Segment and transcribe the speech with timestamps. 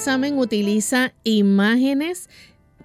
[0.00, 2.30] Examen utiliza imágenes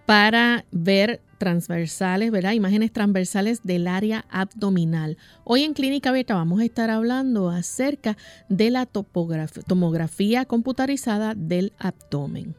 [0.06, 2.52] para ver transversales, ¿verdad?
[2.52, 5.18] Imágenes transversales del área abdominal.
[5.46, 8.18] Hoy en Clínica Abierta vamos a estar hablando acerca
[8.50, 12.54] de la tomografía computarizada del abdomen.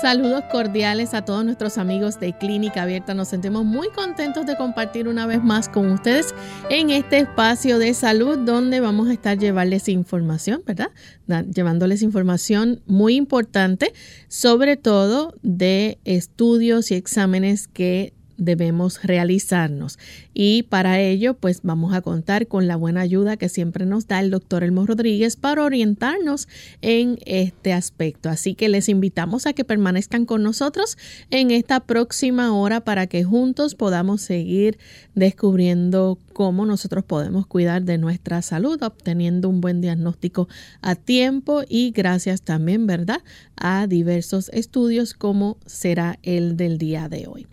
[0.00, 3.14] Saludos cordiales a todos nuestros amigos de Clínica Abierta.
[3.14, 6.34] Nos sentimos muy contentos de compartir una vez más con ustedes
[6.68, 10.90] en este espacio de salud donde vamos a estar llevarles información, ¿verdad?
[11.52, 13.92] Llevándoles información muy importante,
[14.28, 19.98] sobre todo de estudios y exámenes que debemos realizarnos.
[20.32, 24.20] Y para ello, pues vamos a contar con la buena ayuda que siempre nos da
[24.20, 26.48] el doctor Elmo Rodríguez para orientarnos
[26.82, 28.28] en este aspecto.
[28.28, 30.98] Así que les invitamos a que permanezcan con nosotros
[31.30, 34.78] en esta próxima hora para que juntos podamos seguir
[35.14, 40.48] descubriendo cómo nosotros podemos cuidar de nuestra salud, obteniendo un buen diagnóstico
[40.82, 43.22] a tiempo y gracias también, ¿verdad?,
[43.56, 47.46] a diversos estudios como será el del día de hoy.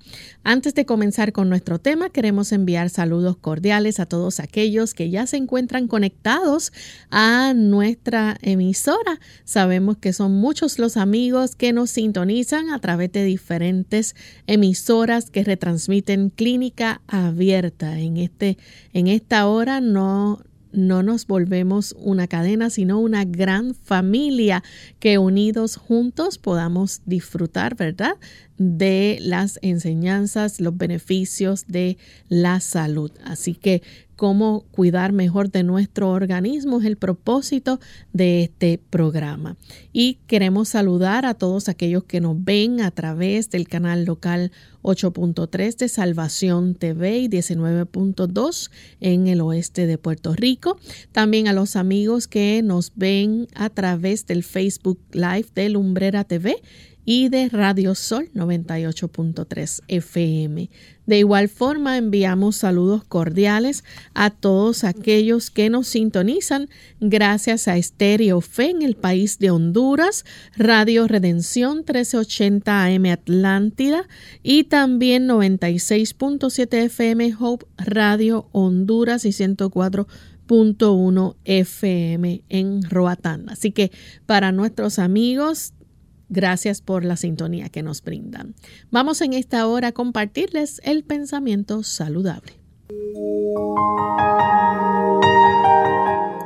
[0.44, 5.28] Antes de comenzar con nuestro tema, queremos enviar saludos cordiales a todos aquellos que ya
[5.28, 6.74] se encuentran conectados
[7.12, 9.20] a nuestra emisora.
[9.46, 14.16] Sabemos que son muchos los amigos que nos sintonizan a través de diferentes
[14.48, 18.58] emisoras que retransmiten clínica abierta en este
[18.94, 24.64] en esta hora no, no nos volvemos una cadena, sino una gran familia
[25.00, 28.16] que unidos juntos podamos disfrutar, ¿verdad?
[28.58, 31.98] De las enseñanzas, los beneficios de
[32.30, 33.12] la salud.
[33.24, 33.82] Así que
[34.22, 37.80] cómo cuidar mejor de nuestro organismo es el propósito
[38.14, 39.58] de este programa.
[39.94, 44.52] Y queremos saludar a todos aquellos que nos ven a través del canal local
[44.84, 50.78] 8.3 de Salvación TV y 19.2 en el oeste de Puerto Rico.
[51.12, 56.62] También a los amigos que nos ven a través del Facebook Live de Lumbrera TV
[57.14, 60.70] y de Radio Sol 98.3 FM.
[61.06, 63.84] De igual forma, enviamos saludos cordiales
[64.14, 66.70] a todos aquellos que nos sintonizan
[67.02, 70.24] gracias a Estéreo Fe en el país de Honduras,
[70.56, 74.08] Radio Redención 1380 AM Atlántida
[74.42, 83.50] y también 96.7 FM Hope Radio Honduras y 104.1 FM en Roatán.
[83.50, 83.92] Así que
[84.26, 85.74] para nuestros amigos
[86.32, 88.56] Gracias por la sintonía que nos brindan.
[88.90, 92.54] Vamos en esta hora a compartirles el pensamiento saludable.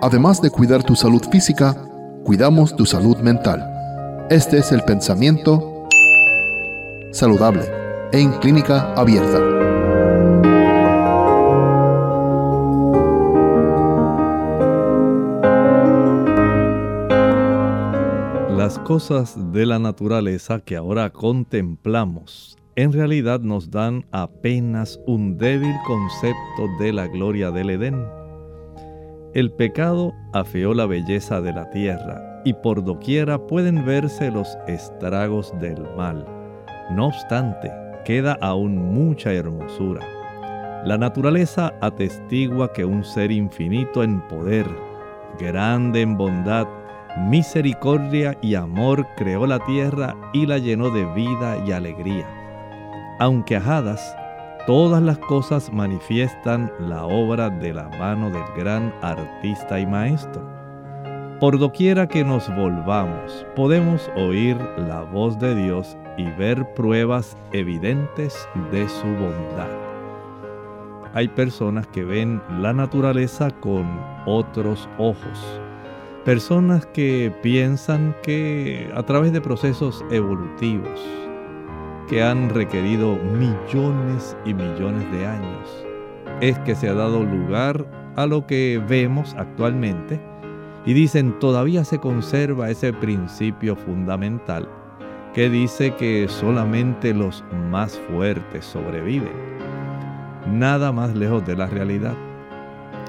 [0.01, 1.75] Además de cuidar tu salud física,
[2.23, 4.27] cuidamos tu salud mental.
[4.31, 5.87] Este es el pensamiento
[7.11, 7.65] saludable
[8.11, 9.64] en clínica abierta.
[18.75, 25.73] Las cosas de la naturaleza que ahora contemplamos en realidad nos dan apenas un débil
[25.87, 28.05] concepto de la gloria del Edén.
[29.33, 35.53] El pecado afeó la belleza de la tierra y por doquiera pueden verse los estragos
[35.61, 36.25] del mal.
[36.91, 37.71] No obstante,
[38.03, 40.01] queda aún mucha hermosura.
[40.83, 44.67] La naturaleza atestigua que un ser infinito en poder,
[45.39, 46.67] grande en bondad,
[47.17, 52.27] misericordia y amor creó la tierra y la llenó de vida y alegría.
[53.19, 54.15] Aunque ajadas,
[54.67, 60.43] todas las cosas manifiestan la obra de la mano del gran artista y maestro.
[61.39, 68.47] Por doquiera que nos volvamos, podemos oír la voz de Dios y ver pruebas evidentes
[68.71, 69.69] de su bondad.
[71.13, 73.85] Hay personas que ven la naturaleza con
[74.25, 75.61] otros ojos
[76.25, 80.99] Personas que piensan que a través de procesos evolutivos
[82.09, 85.85] que han requerido millones y millones de años,
[86.41, 87.85] es que se ha dado lugar
[88.15, 90.19] a lo que vemos actualmente
[90.83, 94.67] y dicen todavía se conserva ese principio fundamental
[95.35, 99.33] que dice que solamente los más fuertes sobreviven.
[100.51, 102.15] Nada más lejos de la realidad.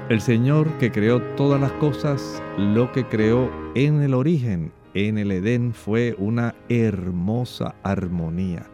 [0.09, 5.33] El Señor que creó todas las cosas, lo que creó en el origen, en el
[5.33, 8.67] Edén, fue una hermosa armonía,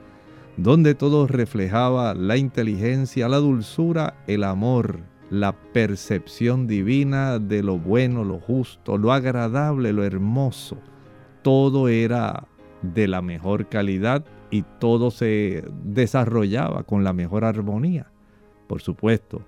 [0.57, 4.99] donde todo reflejaba la inteligencia, la dulzura, el amor,
[5.31, 10.77] la percepción divina de lo bueno, lo justo, lo agradable, lo hermoso.
[11.41, 12.47] Todo era
[12.83, 18.11] de la mejor calidad y todo se desarrollaba con la mejor armonía.
[18.67, 19.41] Por supuesto,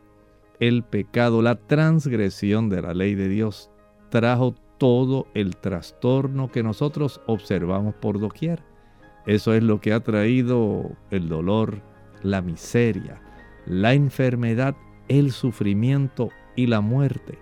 [0.59, 3.69] el pecado, la transgresión de la ley de Dios
[4.09, 8.63] trajo todo el trastorno que nosotros observamos por doquier.
[9.25, 11.81] Eso es lo que ha traído el dolor,
[12.21, 13.21] la miseria,
[13.65, 14.75] la enfermedad,
[15.07, 17.39] el sufrimiento y la muerte.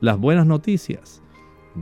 [0.00, 1.22] Las buenas noticias.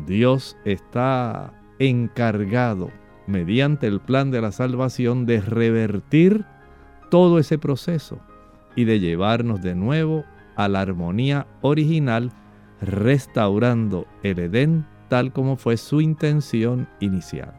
[0.06, 2.90] Dios está encargado
[3.26, 6.44] mediante el plan de la salvación, de revertir
[7.10, 8.20] todo ese proceso
[8.76, 10.24] y de llevarnos de nuevo
[10.64, 12.32] a la armonía original,
[12.80, 17.52] restaurando el Edén tal como fue su intención inicial.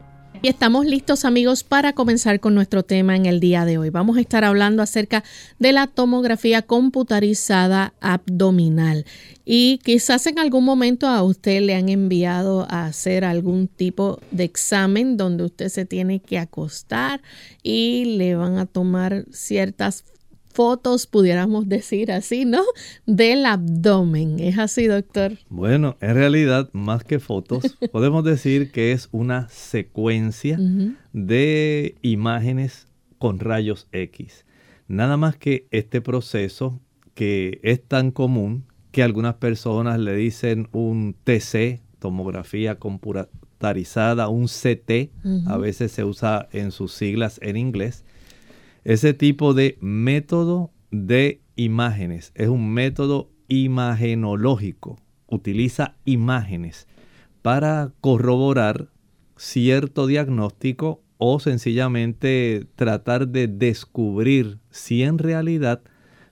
[0.44, 3.90] Y estamos listos amigos para comenzar con nuestro tema en el día de hoy.
[3.90, 5.22] Vamos a estar hablando acerca
[5.60, 9.04] de la tomografía computarizada abdominal.
[9.44, 14.42] Y quizás en algún momento a usted le han enviado a hacer algún tipo de
[14.42, 17.22] examen donde usted se tiene que acostar
[17.62, 20.04] y le van a tomar ciertas
[20.52, 22.62] fotos, pudiéramos decir así, ¿no?
[23.06, 24.38] Del abdomen.
[24.38, 25.32] ¿Es así, doctor?
[25.48, 30.58] Bueno, en realidad, más que fotos, podemos decir que es una secuencia
[31.12, 32.86] de imágenes
[33.18, 34.44] con rayos X.
[34.88, 36.80] Nada más que este proceso
[37.14, 45.10] que es tan común que algunas personas le dicen un TC, tomografía computarizada, un CT,
[45.46, 48.04] a veces se usa en sus siglas en inglés,
[48.84, 54.98] ese tipo de método de imágenes es un método imagenológico.
[55.26, 56.88] Utiliza imágenes
[57.42, 58.90] para corroborar
[59.36, 65.82] cierto diagnóstico o sencillamente tratar de descubrir si en realidad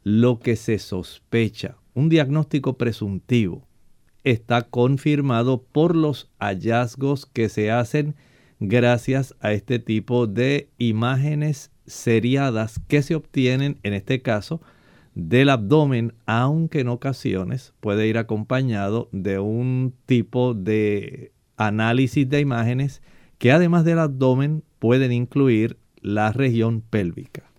[0.03, 3.67] lo que se sospecha, un diagnóstico presuntivo,
[4.25, 8.17] está confirmado por los hallazgos que se hacen
[8.59, 14.61] gracias a este tipo de imágenes seriadas que se obtienen en este caso
[15.15, 23.03] del abdomen, aunque en ocasiones puede ir acompañado de un tipo de análisis de imágenes
[23.39, 27.51] que además del abdomen pueden incluir la región pélvica.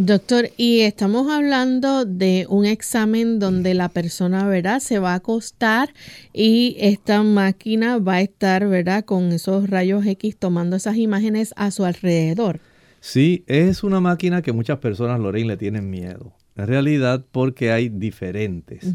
[0.00, 4.78] Doctor, y estamos hablando de un examen donde la persona, ¿verdad?
[4.78, 5.92] Se va a acostar
[6.32, 9.04] y esta máquina va a estar, ¿verdad?
[9.04, 12.60] Con esos rayos X tomando esas imágenes a su alrededor.
[13.00, 16.32] Sí, es una máquina que muchas personas, Lorraine, le tienen miedo.
[16.56, 18.92] En realidad, porque hay diferentes.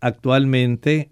[0.00, 1.10] Actualmente,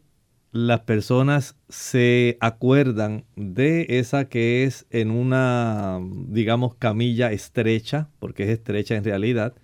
[0.52, 8.50] las personas se acuerdan de esa que es en una, digamos, camilla estrecha, porque es
[8.50, 9.54] estrecha en realidad,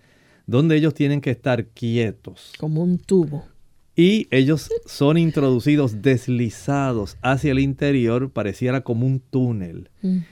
[0.47, 2.53] donde ellos tienen que estar quietos.
[2.59, 3.47] Como un tubo.
[3.95, 9.91] Y ellos son introducidos deslizados hacia el interior, pareciera como un túnel.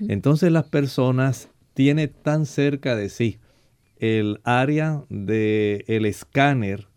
[0.09, 3.39] Entonces las personas tiene tan cerca de sí
[3.97, 6.89] el área del el escáner.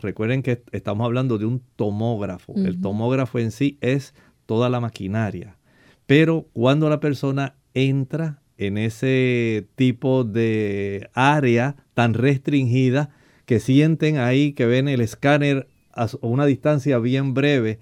[0.00, 2.54] Recuerden que estamos hablando de un tomógrafo.
[2.56, 4.14] El tomógrafo en sí es
[4.46, 5.58] toda la maquinaria.
[6.06, 13.10] Pero cuando la persona entra en ese tipo de área tan restringida,
[13.44, 17.78] que sienten ahí que ven el escáner a una distancia bien breve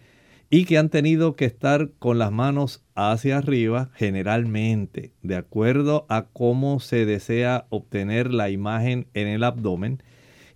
[0.50, 6.26] y que han tenido que estar con las manos hacia arriba generalmente, de acuerdo a
[6.32, 10.02] cómo se desea obtener la imagen en el abdomen.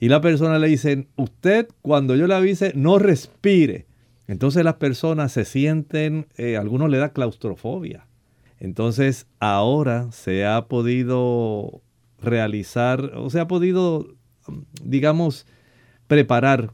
[0.00, 3.86] Y la persona le dice, usted cuando yo le avise, no respire.
[4.26, 8.06] Entonces las personas se sienten, eh, algunos le da claustrofobia.
[8.58, 11.82] Entonces ahora se ha podido
[12.18, 14.14] realizar, o se ha podido,
[14.82, 15.46] digamos,
[16.06, 16.72] preparar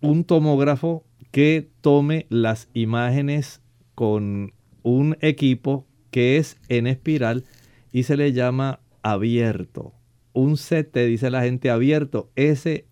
[0.00, 1.05] un tomógrafo
[1.36, 3.60] que tome las imágenes
[3.94, 7.44] con un equipo que es en espiral
[7.92, 9.92] y se le llama abierto.
[10.32, 12.86] Un CT, dice la gente abierto, ese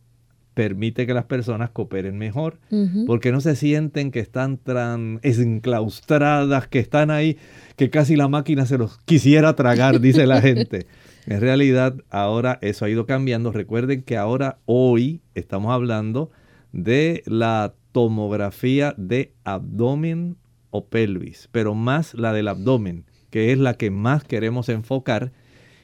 [0.52, 2.58] permite que las personas cooperen mejor,
[3.06, 7.38] porque no se sienten que están tan enclaustradas, que están ahí,
[7.76, 10.86] que casi la máquina se los quisiera tragar, dice la gente.
[11.26, 13.52] En realidad, ahora eso ha ido cambiando.
[13.52, 16.30] Recuerden que ahora, hoy, estamos hablando
[16.72, 20.36] de la tomografía de abdomen
[20.70, 25.30] o pelvis, pero más la del abdomen, que es la que más queremos enfocar.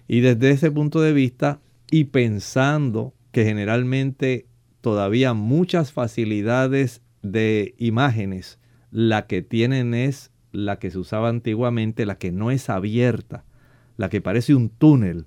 [0.08, 4.48] Y desde ese punto de vista, y pensando que generalmente
[4.80, 8.58] todavía muchas facilidades de imágenes,
[8.90, 13.44] la que tienen es la que se usaba antiguamente, la que no es abierta,
[13.96, 15.26] la que parece un túnel.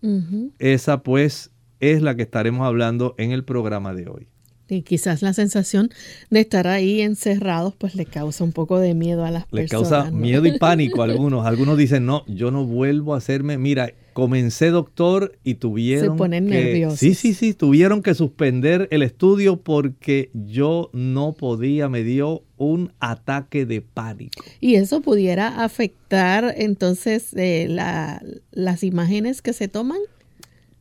[0.59, 4.32] Esa pues es la que estaremos hablando en el programa de hoy.
[4.69, 5.89] Y quizás la sensación
[6.29, 9.63] de estar ahí encerrados pues le causa un poco de miedo a las personas.
[9.63, 11.45] Le causa miedo y pánico a algunos.
[11.45, 16.47] Algunos dicen, no, yo no vuelvo a hacerme, mira, comencé doctor y tuvieron Se ponen
[16.47, 16.99] que, nerviosos.
[16.99, 22.93] Sí, sí, sí, tuvieron que suspender el estudio porque yo no podía, me dio un
[22.99, 24.43] ataque de pánico.
[24.61, 29.99] Y eso pudiera afectar entonces eh, la, las imágenes que se toman.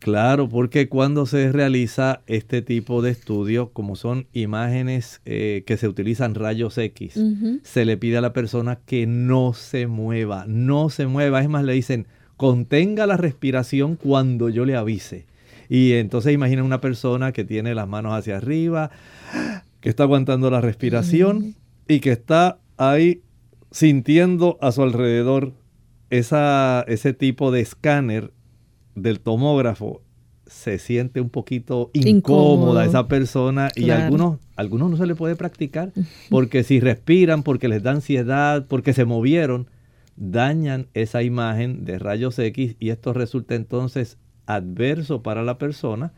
[0.03, 5.87] Claro, porque cuando se realiza este tipo de estudio, como son imágenes eh, que se
[5.87, 7.21] utilizan rayos X,
[7.63, 11.41] se le pide a la persona que no se mueva, no se mueva.
[11.41, 15.27] Es más, le dicen, contenga la respiración cuando yo le avise.
[15.69, 18.91] Y entonces imagina una persona que tiene las manos hacia arriba,
[19.81, 21.55] que está aguantando la respiración
[21.87, 23.23] y que está ahí
[23.71, 25.53] sintiendo a su alrededor
[26.11, 28.33] esa, ese tipo de escáner
[28.95, 30.03] del tomógrafo
[30.47, 35.93] se siente un poquito incómoda esa persona y algunos, algunos no se le puede practicar
[36.29, 39.69] porque si respiran, porque les da ansiedad, porque se movieron,
[40.17, 46.13] dañan esa imagen de rayos X y esto resulta entonces adverso para la persona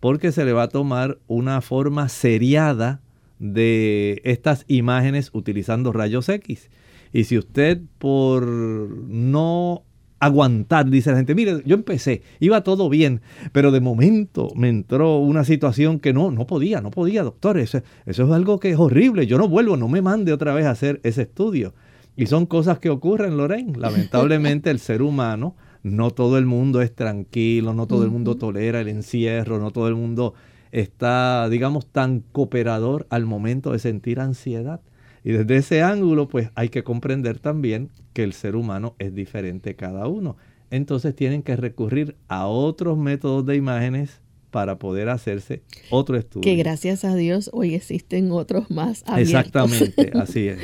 [0.00, 3.00] porque se le va a tomar una forma seriada
[3.38, 6.70] de estas imágenes utilizando rayos X.
[7.12, 9.82] Y si usted por no
[10.20, 13.20] aguantar, dice la gente, mire, yo empecé, iba todo bien,
[13.52, 17.82] pero de momento me entró una situación que no, no podía, no podía, doctor, eso,
[18.06, 20.70] eso es algo que es horrible, yo no vuelvo, no me mande otra vez a
[20.70, 21.74] hacer ese estudio.
[22.16, 23.78] Y son cosas que ocurren, Lorraine.
[23.78, 28.80] Lamentablemente el ser humano, no todo el mundo es tranquilo, no todo el mundo tolera
[28.80, 30.34] el encierro, no todo el mundo
[30.72, 34.80] está, digamos, tan cooperador al momento de sentir ansiedad.
[35.24, 39.76] Y desde ese ángulo, pues hay que comprender también que el ser humano es diferente
[39.76, 40.36] cada uno.
[40.70, 44.20] Entonces tienen que recurrir a otros métodos de imágenes
[44.50, 46.42] para poder hacerse otro estudio.
[46.42, 49.34] Que gracias a Dios hoy existen otros más abiertos.
[49.34, 50.58] Exactamente, así es.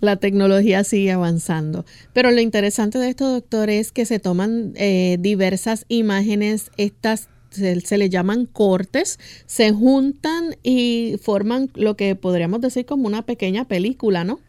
[0.00, 1.84] La tecnología sigue avanzando.
[2.12, 7.80] Pero lo interesante de esto, doctor, es que se toman eh, diversas imágenes, estas se,
[7.80, 13.66] se, le llaman cortes, se juntan y forman lo que podríamos decir como una pequeña
[13.66, 14.40] película, ¿no?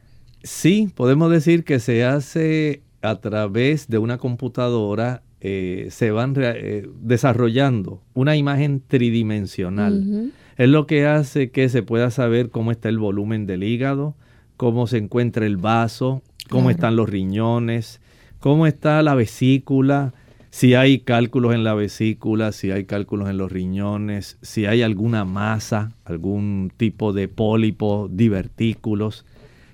[0.44, 6.88] Sí, podemos decir que se hace a través de una computadora, eh, se van eh,
[7.02, 10.32] desarrollando una imagen tridimensional.
[10.58, 14.16] Es lo que hace que se pueda saber cómo está el volumen del hígado,
[14.58, 16.72] cómo se encuentra el vaso, cómo claro.
[16.72, 18.02] están los riñones,
[18.40, 20.14] cómo está la vesícula,
[20.56, 25.26] si hay cálculos en la vesícula, si hay cálculos en los riñones, si hay alguna
[25.26, 29.26] masa, algún tipo de pólipo, divertículos.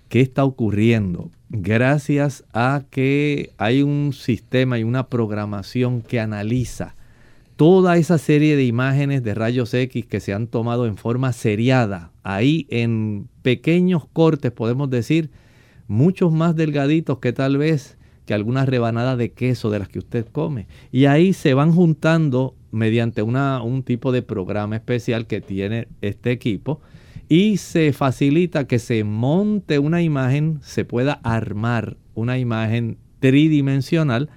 [0.10, 1.30] ¿Qué está ocurriendo?
[1.50, 6.96] Gracias a que hay un sistema y una programación que analiza
[7.58, 12.10] toda esa serie de imágenes de rayos X que se han tomado en forma seriada,
[12.24, 15.30] ahí en pequeños cortes, podemos decir,
[15.88, 20.26] muchos más delgaditos que tal vez que algunas rebanadas de queso de las que usted
[20.32, 20.68] come.
[20.92, 26.32] Y ahí se van juntando mediante una, un tipo de programa especial que tiene este
[26.32, 26.82] equipo
[27.28, 34.30] y se facilita que se monte una imagen, se pueda armar una imagen tridimensional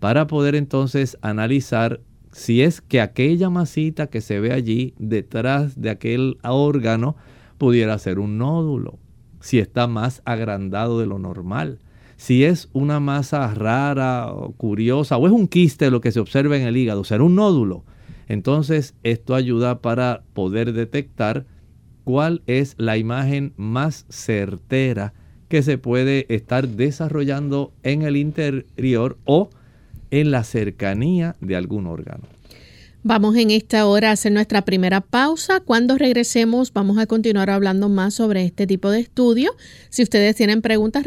[0.00, 2.00] para poder entonces analizar
[2.32, 7.16] si es que aquella masita que se ve allí detrás de aquel órgano
[7.58, 8.98] pudiera ser un nódulo,
[9.40, 11.78] si está más agrandado de lo normal,
[12.20, 16.54] si es una masa rara o curiosa o es un quiste lo que se observa
[16.54, 17.82] en el hígado, será un nódulo.
[18.28, 21.46] Entonces esto ayuda para poder detectar
[22.04, 25.14] cuál es la imagen más certera
[25.48, 29.48] que se puede estar desarrollando en el interior o
[30.10, 32.24] en la cercanía de algún órgano.
[33.02, 35.60] Vamos en esta hora a hacer nuestra primera pausa.
[35.60, 39.56] Cuando regresemos vamos a continuar hablando más sobre este tipo de estudio.
[39.88, 41.06] Si ustedes tienen preguntas...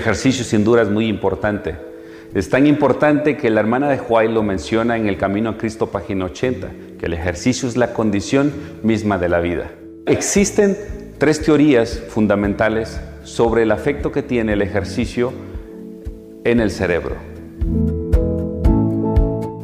[0.00, 1.76] Ejercicio sin duda es muy importante.
[2.34, 5.88] Es tan importante que la hermana de Huay lo menciona en El Camino a Cristo,
[5.88, 8.52] página 80, que el ejercicio es la condición
[8.82, 9.72] misma de la vida.
[10.06, 10.76] Existen
[11.18, 15.32] tres teorías fundamentales sobre el afecto que tiene el ejercicio
[16.44, 17.16] en el cerebro.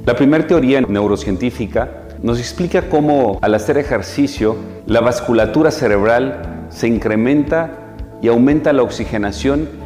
[0.05, 7.97] La primera teoría neurocientífica nos explica cómo al hacer ejercicio la vasculatura cerebral se incrementa
[8.23, 9.86] y aumenta la oxigenación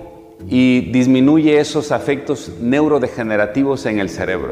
[0.47, 4.51] y disminuye esos afectos neurodegenerativos en el cerebro.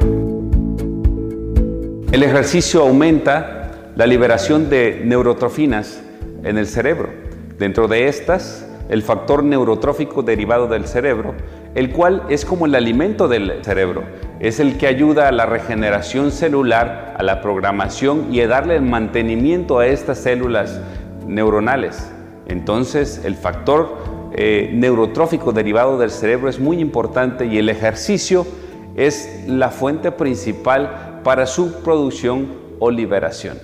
[2.12, 6.02] El ejercicio aumenta la liberación de neurotrofinas
[6.44, 7.10] en el cerebro.
[7.58, 11.36] Dentro de estas, el factor neurotrófico derivado del cerebro,
[11.76, 14.04] el cual es como el alimento del cerebro,
[14.40, 18.82] es el que ayuda a la regeneración celular, a la programación y a darle el
[18.82, 20.82] mantenimiento a estas células
[21.28, 22.12] neuronales.
[22.48, 28.48] Entonces, el factor eh, neurotrófico derivado del cerebro es muy importante y el ejercicio
[28.96, 32.48] es la fuente principal para su producción
[32.80, 33.58] o liberación.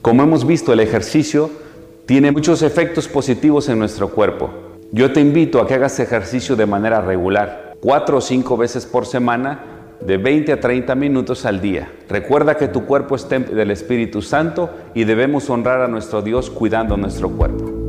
[0.00, 1.50] Como hemos visto, el ejercicio
[2.06, 4.48] tiene muchos efectos positivos en nuestro cuerpo.
[4.92, 9.04] Yo te invito a que hagas ejercicio de manera regular, cuatro o cinco veces por
[9.04, 9.60] semana,
[10.00, 11.92] de 20 a 30 minutos al día.
[12.08, 16.96] Recuerda que tu cuerpo es del Espíritu Santo y debemos honrar a nuestro Dios cuidando
[16.96, 17.83] nuestro cuerpo.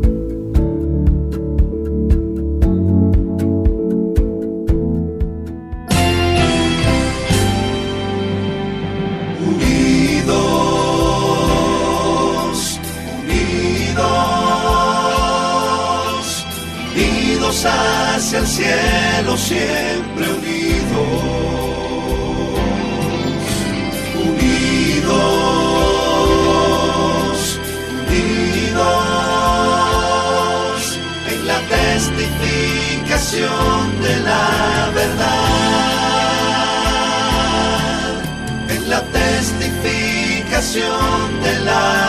[40.76, 42.06] De la.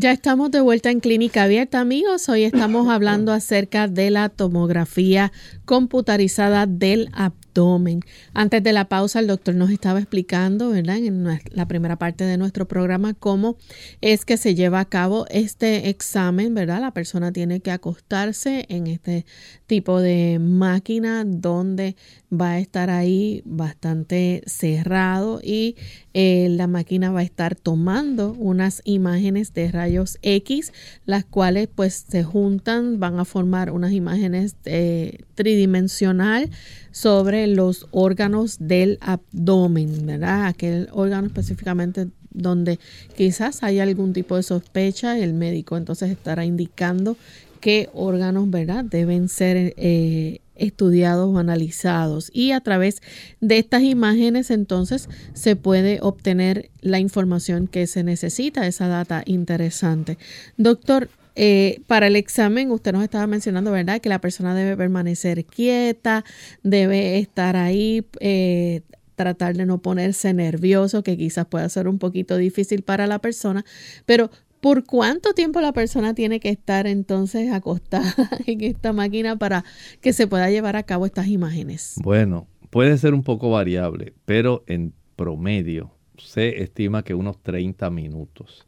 [0.00, 2.30] Ya estamos de vuelta en Clínica Abierta, amigos.
[2.30, 5.30] Hoy estamos hablando acerca de la tomografía
[5.70, 8.00] computarizada del abdomen.
[8.34, 10.96] Antes de la pausa, el doctor nos estaba explicando, ¿verdad?
[10.96, 13.56] En la primera parte de nuestro programa, cómo
[14.00, 16.80] es que se lleva a cabo este examen, ¿verdad?
[16.80, 19.26] La persona tiene que acostarse en este
[19.68, 21.94] tipo de máquina donde
[22.32, 25.76] va a estar ahí bastante cerrado y
[26.14, 30.72] eh, la máquina va a estar tomando unas imágenes de rayos X,
[31.06, 36.50] las cuales pues se juntan, van a formar unas imágenes eh, tridimensional
[36.90, 40.44] sobre los órganos del abdomen, ¿verdad?
[40.44, 42.78] Aquel órgano específicamente donde
[43.16, 47.16] quizás hay algún tipo de sospecha, el médico entonces estará indicando
[47.60, 48.84] qué órganos, ¿verdad?
[48.84, 53.00] Deben ser eh, estudiados o analizados y a través
[53.40, 60.18] de estas imágenes entonces se puede obtener la información que se necesita, esa data interesante.
[60.58, 65.44] Doctor, eh, para el examen, usted nos estaba mencionando, ¿verdad?, que la persona debe permanecer
[65.44, 66.24] quieta,
[66.62, 68.82] debe estar ahí, eh,
[69.16, 73.64] tratar de no ponerse nervioso, que quizás pueda ser un poquito difícil para la persona,
[74.06, 78.14] pero ¿por cuánto tiempo la persona tiene que estar entonces acostada
[78.46, 79.64] en esta máquina para
[80.00, 81.96] que se pueda llevar a cabo estas imágenes?
[82.02, 88.66] Bueno, puede ser un poco variable, pero en promedio se estima que unos 30 minutos.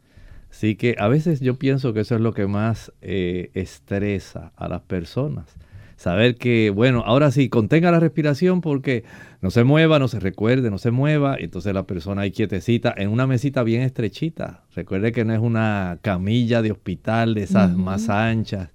[0.52, 4.68] Así que a veces yo pienso que eso es lo que más eh, estresa a
[4.68, 5.56] las personas.
[5.96, 9.02] Saber que, bueno, ahora sí, contenga la respiración porque
[9.40, 11.36] no se mueva, no se recuerde, no se mueva.
[11.38, 14.64] Entonces la persona ahí quietecita en una mesita bien estrechita.
[14.74, 18.68] Recuerde que no es una camilla de hospital de esas más anchas.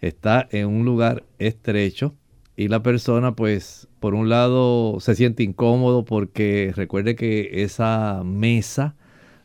[0.00, 2.14] Está en un lugar estrecho
[2.56, 8.96] y la persona pues por un lado se siente incómodo porque recuerde que esa mesa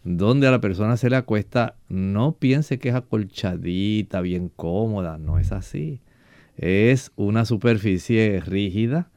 [0.05, 5.39] donde a la persona se le acuesta, no piense que es acolchadita, bien cómoda, no
[5.39, 5.99] es así.
[6.57, 9.09] Es una superficie rígida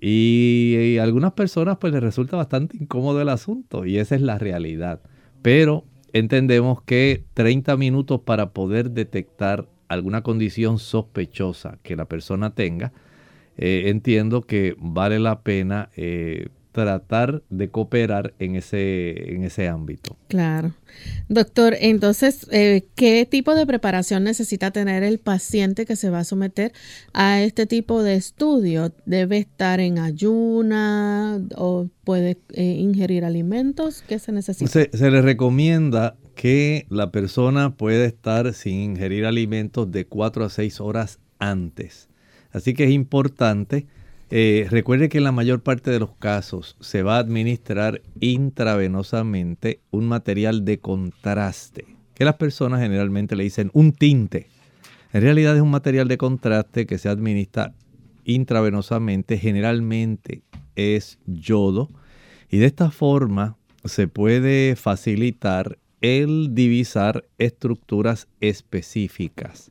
[0.00, 4.36] y, a algunas personas pues les resulta bastante incómodo el asunto y esa es la
[4.36, 5.00] realidad.
[5.42, 12.92] Pero entendemos que 30 minutos para poder detectar alguna condición sospechosa que la persona tenga,
[13.56, 20.16] eh, entiendo que vale la pena eh, tratar de cooperar en ese, en ese ámbito.
[20.28, 20.74] Claro.
[21.28, 26.24] Doctor, entonces, eh, ¿qué tipo de preparación necesita tener el paciente que se va a
[26.24, 26.72] someter
[27.12, 28.92] a este tipo de estudio?
[29.04, 34.02] ¿Debe estar en ayuna o puede eh, ingerir alimentos?
[34.08, 34.70] ¿Qué se necesita?
[34.70, 40.50] Se, se le recomienda que la persona pueda estar sin ingerir alimentos de 4 a
[40.50, 42.08] 6 horas antes.
[42.50, 43.86] Así que es importante
[44.34, 49.80] eh, recuerde que en la mayor parte de los casos se va a administrar intravenosamente
[49.90, 54.46] un material de contraste, que las personas generalmente le dicen un tinte.
[55.12, 57.74] En realidad es un material de contraste que se administra
[58.24, 60.40] intravenosamente, generalmente
[60.76, 61.90] es yodo,
[62.50, 69.68] y de esta forma se puede facilitar el divisar estructuras específicas.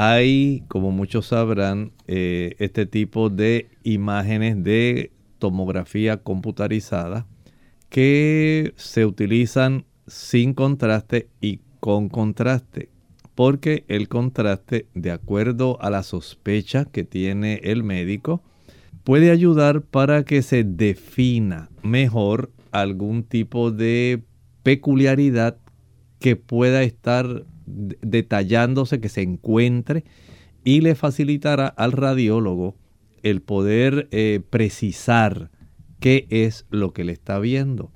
[0.00, 7.26] Hay, como muchos sabrán, eh, este tipo de imágenes de tomografía computarizada
[7.88, 12.90] que se utilizan sin contraste y con contraste,
[13.34, 18.40] porque el contraste, de acuerdo a la sospecha que tiene el médico,
[19.02, 24.22] puede ayudar para que se defina mejor algún tipo de
[24.62, 25.58] peculiaridad
[26.20, 30.04] que pueda estar detallándose, que se encuentre
[30.64, 32.76] y le facilitará al radiólogo
[33.22, 35.50] el poder eh, precisar
[36.00, 37.90] qué es lo que le está viendo.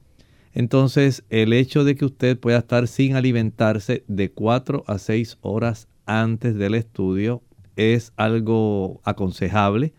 [0.53, 5.89] Entonces, el hecho de que usted pueda estar sin alimentarse de 4 a 6 horas
[6.05, 7.43] antes del estudio
[7.77, 9.95] es algo aconsejable.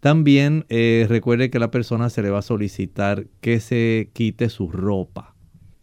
[0.00, 4.68] También eh, recuerde que la persona se le va a solicitar que se quite su
[4.70, 5.35] ropa.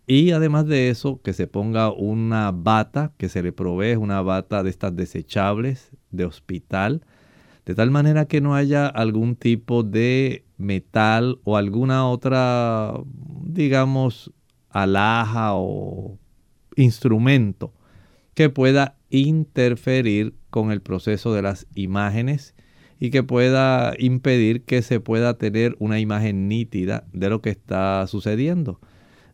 [0.06, 4.62] Y además de eso, que se ponga una bata que se le provee, una bata
[4.63, 7.06] de estas desechables de hospital,
[7.66, 12.94] de tal manera que no haya algún tipo de metal o alguna otra,
[13.46, 14.34] digamos,
[14.70, 16.18] alhaja o
[16.76, 17.74] instrumento
[18.34, 22.56] que pueda interferir con el proceso de las imágenes
[23.00, 28.06] y que pueda impedir que se pueda tener una imagen nítida de lo que está
[28.08, 28.82] sucediendo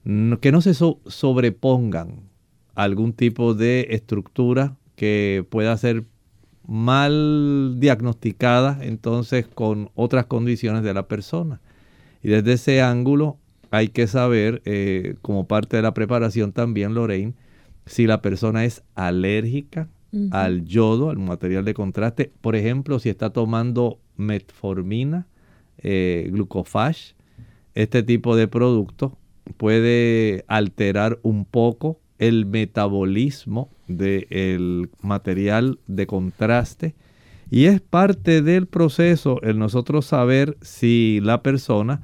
[0.04, 2.22] que no se sobrepongan
[2.76, 6.06] algún tipo de estructura que pueda ser
[6.66, 11.62] mal diagnosticada entonces con otras condiciones de la persona.
[12.24, 13.38] Y desde ese ángulo
[13.72, 17.34] hay que saber, eh, como parte de la preparación también, Lorraine,
[17.86, 19.90] si la persona es alérgica
[20.32, 22.32] al yodo, al material de contraste.
[22.42, 25.28] Por ejemplo, si está tomando metformina,
[25.78, 27.16] eh, glucofage,
[27.76, 29.14] este tipo de productos
[29.58, 36.96] puede alterar un poco el metabolismo del material de contraste
[37.50, 42.02] y es parte del proceso el nosotros saber si la persona,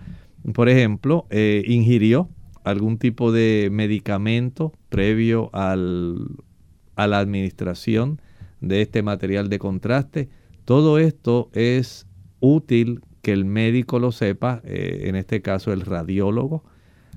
[0.54, 2.30] por ejemplo, eh, ingirió
[2.64, 6.18] algún tipo de medicamento previo al,
[6.96, 8.22] a la administración
[8.62, 10.30] de este material de contraste.
[10.66, 12.08] Todo esto es
[12.40, 16.64] útil que el médico lo sepa, eh, en este caso el radiólogo,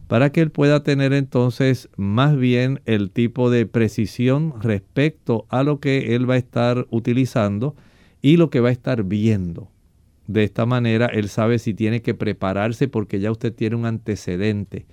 [0.08, 5.80] para que él pueda tener entonces más bien el tipo de precisión respecto a lo
[5.80, 7.76] que él va a estar utilizando
[8.22, 9.70] y lo que va a estar viendo.
[10.26, 14.86] De esta manera, él sabe si tiene que prepararse porque ya usted tiene un antecedente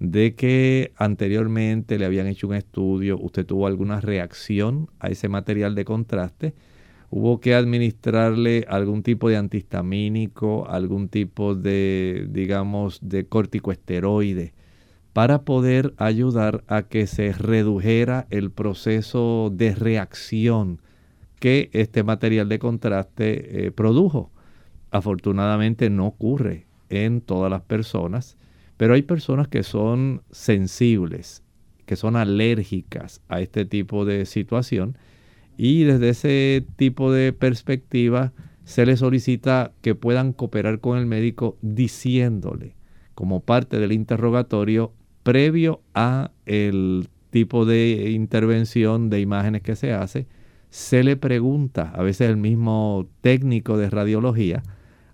[0.00, 5.74] de que anteriormente le habían hecho un estudio, usted tuvo alguna reacción a ese material
[5.74, 6.54] de contraste,
[7.10, 14.52] hubo que administrarle algún tipo de antihistamínico, algún tipo de, digamos, de corticoesteroide
[15.18, 20.80] para poder ayudar a que se redujera el proceso de reacción
[21.40, 24.30] que este material de contraste eh, produjo.
[24.92, 28.36] Afortunadamente no ocurre en todas las personas,
[28.76, 31.42] pero hay personas que son sensibles,
[31.84, 34.96] que son alérgicas a este tipo de situación
[35.56, 41.58] y desde ese tipo de perspectiva se les solicita que puedan cooperar con el médico
[41.60, 42.76] diciéndole
[43.16, 50.26] como parte del interrogatorio previo a el tipo de intervención de imágenes que se hace,
[50.70, 54.62] se le pregunta, a veces el mismo técnico de radiología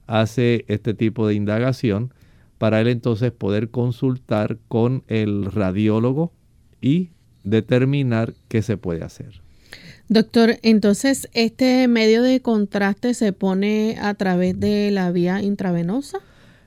[0.06, 2.12] hace este tipo de indagación
[2.58, 6.32] para él entonces poder consultar con el radiólogo
[6.80, 7.10] y
[7.42, 9.42] determinar qué se puede hacer.
[10.08, 16.18] Doctor, entonces, ¿este medio de contraste se pone a través de la vía intravenosa?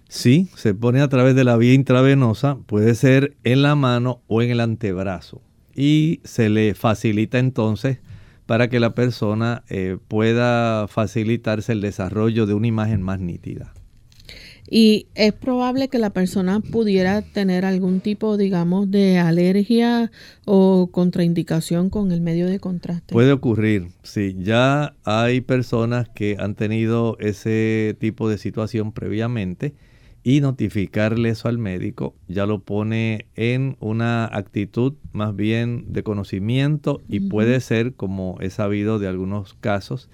[0.10, 4.42] Sí, se pone a través de la vía intravenosa, puede ser en la mano o
[4.42, 5.42] en el antebrazo.
[5.76, 8.00] Y se le facilita entonces
[8.46, 13.74] para que la persona eh, pueda facilitarse el desarrollo de una imagen más nítida.
[14.70, 20.12] Y es probable que la persona pudiera tener algún tipo, digamos, de alergia
[20.46, 23.14] o contraindicación con el medio de contraste.
[23.14, 24.36] Puede ocurrir, sí.
[24.40, 29.74] Ya hay personas que han tenido ese tipo de situación previamente
[30.24, 37.02] y notificarle eso al médico ya lo pone en una actitud más bien de conocimiento
[37.08, 40.10] y puede ser, como he sabido de algunos casos,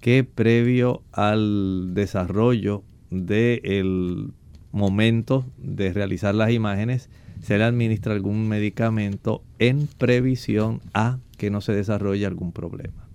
[0.00, 4.32] que previo al desarrollo del
[4.70, 11.60] momento de realizar las imágenes se le administra algún medicamento en previsión a que no
[11.60, 13.07] se desarrolle algún problema.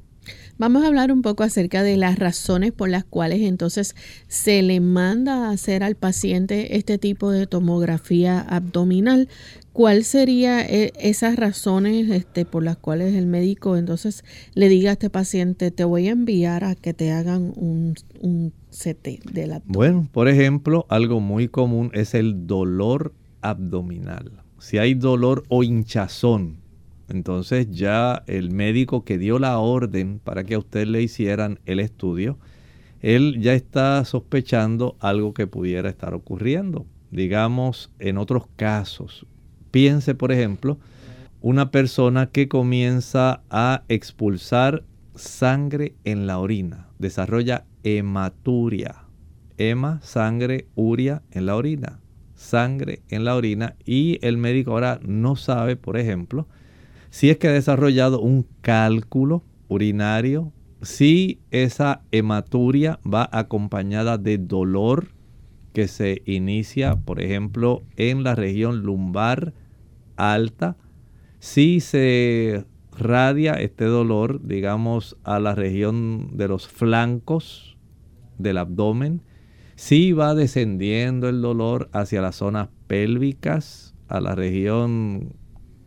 [0.59, 3.95] Vamos a hablar un poco acerca de las razones por las cuales entonces
[4.27, 9.29] se le manda a hacer al paciente este tipo de tomografía abdominal.
[9.73, 14.93] ¿Cuál sería eh, esas razones este, por las cuales el médico entonces le diga a
[14.93, 19.73] este paciente, te voy a enviar a que te hagan un, un CT del abdomen?
[19.73, 24.43] Bueno, por ejemplo, algo muy común es el dolor abdominal.
[24.59, 26.62] Si hay dolor o hinchazón
[27.09, 31.79] entonces ya el médico que dio la orden para que a usted le hicieran el
[31.79, 32.37] estudio,
[33.01, 36.85] él ya está sospechando algo que pudiera estar ocurriendo.
[37.11, 39.27] Digamos, en otros casos,
[39.71, 40.77] piense por ejemplo,
[41.41, 48.95] una persona que comienza a expulsar sangre en la orina, desarrolla hematuria.
[49.57, 51.99] Hema, sangre, uria en la orina,
[52.33, 56.47] sangre en la orina y el médico ahora no sabe, por ejemplo,
[57.13, 65.09] si es que ha desarrollado un cálculo urinario, si esa hematuria va acompañada de dolor
[65.73, 69.53] que se inicia, por ejemplo, en la región lumbar
[70.15, 70.75] alta,
[71.37, 72.65] si se
[72.97, 77.77] radia este dolor, digamos, a la región de los flancos
[78.39, 79.21] del abdomen,
[79.75, 85.35] si va descendiendo el dolor hacia las zonas pélvicas, a la región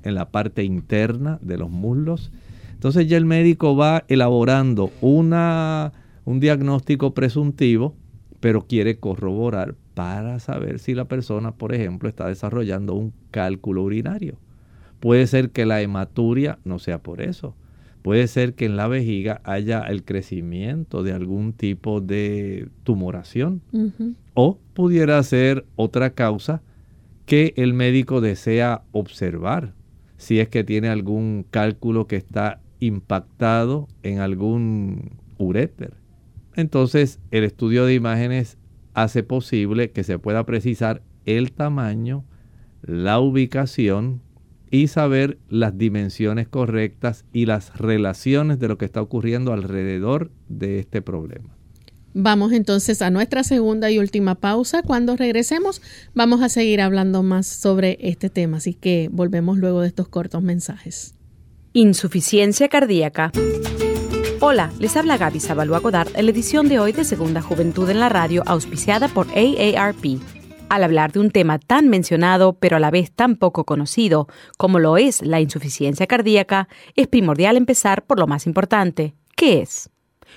[0.07, 2.31] en la parte interna de los muslos.
[2.73, 5.92] Entonces ya el médico va elaborando una,
[6.25, 7.95] un diagnóstico presuntivo,
[8.40, 14.37] pero quiere corroborar para saber si la persona, por ejemplo, está desarrollando un cálculo urinario.
[15.01, 17.55] Puede ser que la hematuria no sea por eso.
[18.03, 23.62] Puede ser que en la vejiga haya el crecimiento de algún tipo de tumoración.
[24.35, 26.62] O pudiera ser otra causa
[27.25, 29.73] que el médico desea observar
[30.17, 35.95] si es que tiene algún cálculo que está impactado en algún uréter.
[36.55, 38.59] Entonces, el estudio de imágenes
[38.95, 42.25] hace posible que se pueda precisar el tamaño,
[42.83, 44.23] la ubicación
[44.71, 50.79] y saber las dimensiones correctas y las relaciones de lo que está ocurriendo alrededor de
[50.79, 51.56] este problema.
[52.19, 54.81] Vamos entonces a nuestra segunda y última pausa.
[54.81, 55.83] Cuando regresemos
[56.15, 60.43] vamos a seguir hablando más sobre este tema, así que volvemos luego de estos cortos
[60.43, 61.15] mensajes.
[61.75, 63.33] Insuficiencia cardíaca.
[64.41, 68.01] Hola, les habla Gaby Zabalúa Godard en la edición de hoy de Segunda Juventud en
[68.01, 70.19] la Radio, auspiciada por AARP.
[70.71, 74.27] Al hablar de un tema tan mencionado, pero a la vez tan poco conocido,
[74.57, 79.15] como lo es la insuficiencia cardíaca, es primordial empezar por lo más importante.
[79.37, 79.91] ¿Qué es?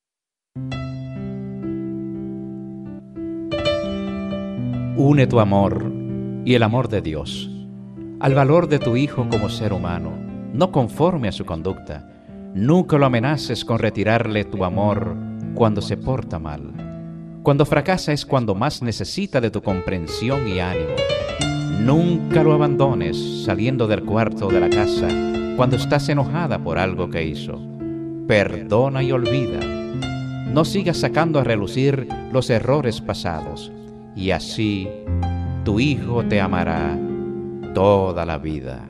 [5.00, 5.92] Une tu amor
[6.44, 7.52] y el amor de Dios
[8.20, 10.12] al valor de tu hijo como ser humano,
[10.54, 12.10] no conforme a su conducta.
[12.56, 15.16] Nunca lo amenaces con retirarle tu amor
[15.54, 16.74] cuando se porta mal.
[17.44, 20.96] Cuando fracasa es cuando más necesita de tu comprensión y ánimo.
[21.80, 25.08] Nunca lo abandones saliendo del cuarto de la casa
[25.56, 27.62] cuando estás enojada por algo que hizo.
[28.28, 29.60] Perdona y olvida.
[30.52, 33.72] No sigas sacando a relucir los errores pasados
[34.18, 34.90] y así
[35.64, 36.98] tu hijo te amará
[37.76, 38.84] toda la vida.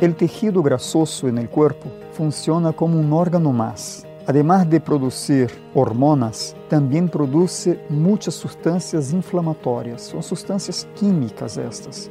[0.00, 4.07] El tejido grasoso en el cuerpo funciona como un órgano más.
[4.28, 10.02] Además de producir hormonas, también produce muchas sustancias inflamatorias.
[10.02, 12.10] Son sustancias químicas estas,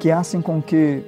[0.00, 1.04] que hacen con que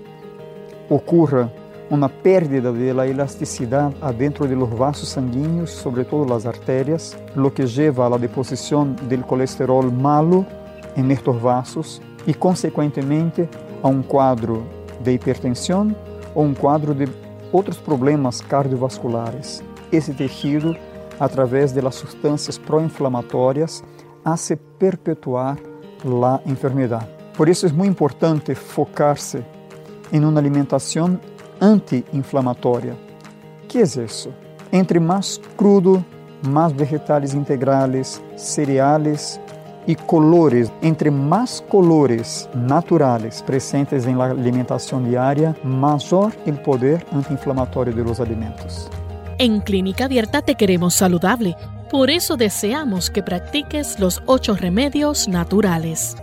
[0.90, 1.50] ocurra
[1.88, 7.54] una pérdida de la elasticidad adentro de los vasos sanguíneos, sobre todo las arterias, lo
[7.54, 10.44] que lleva a la deposición del colesterol malo
[10.96, 13.48] en estos vasos y consecuentemente
[13.82, 14.60] a un cuadro
[15.02, 15.96] de hipertensión
[16.34, 17.08] o un cuadro de
[17.52, 19.64] otros problemas cardiovasculares.
[19.92, 20.74] Ese tejido,
[21.20, 23.84] a través de las sustancias proinflamatorias,
[24.24, 25.58] hace perpetuar
[26.02, 27.08] la enfermedad.
[27.36, 29.44] Por eso es muy importante focarse
[30.10, 31.20] en una alimentación
[31.60, 32.96] anti-inflamatória.
[33.72, 34.30] que é isso?
[34.70, 36.04] Entre mais crudo,
[36.46, 39.40] mais vegetales integrales, cereales
[39.86, 47.94] e colores, entre mais colores naturais presentes em la alimentação diária, maior o poder anti-inflamatório
[47.94, 48.90] de los alimentos.
[49.38, 51.56] En Clínica Abierta te queremos saludable,
[51.90, 56.16] por eso deseamos que practiques los ocho remedios naturales.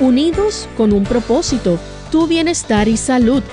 [0.00, 1.78] Unidos con un propósito
[2.10, 3.44] tu bienestar y salud.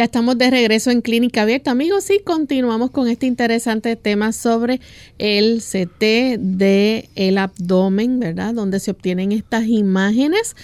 [0.00, 4.80] Ya estamos de regreso en Clínica Abierta, amigos, y continuamos con este interesante tema sobre
[5.18, 8.54] el CT de el abdomen, ¿verdad?
[8.54, 10.56] Donde se obtienen estas imágenes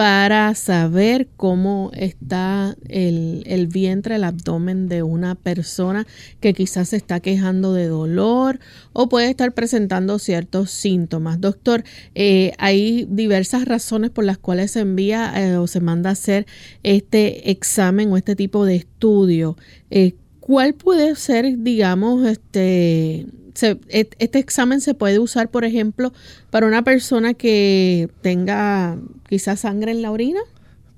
[0.00, 6.06] para saber cómo está el, vientre, el abdomen de una persona
[6.40, 8.60] que quizás se está quejando de dolor
[8.94, 11.38] o puede estar presentando ciertos síntomas.
[11.38, 11.84] Doctor,
[12.14, 16.46] eh, hay diversas razones por las cuales se envía eh, o se manda a hacer
[16.82, 19.58] este examen o este tipo de estudio.
[19.90, 26.12] Eh, ¿Cuál puede ser, digamos, este este examen se puede usar, por ejemplo,
[26.50, 28.98] para una persona que tenga
[29.28, 30.40] quizás sangre en la orina.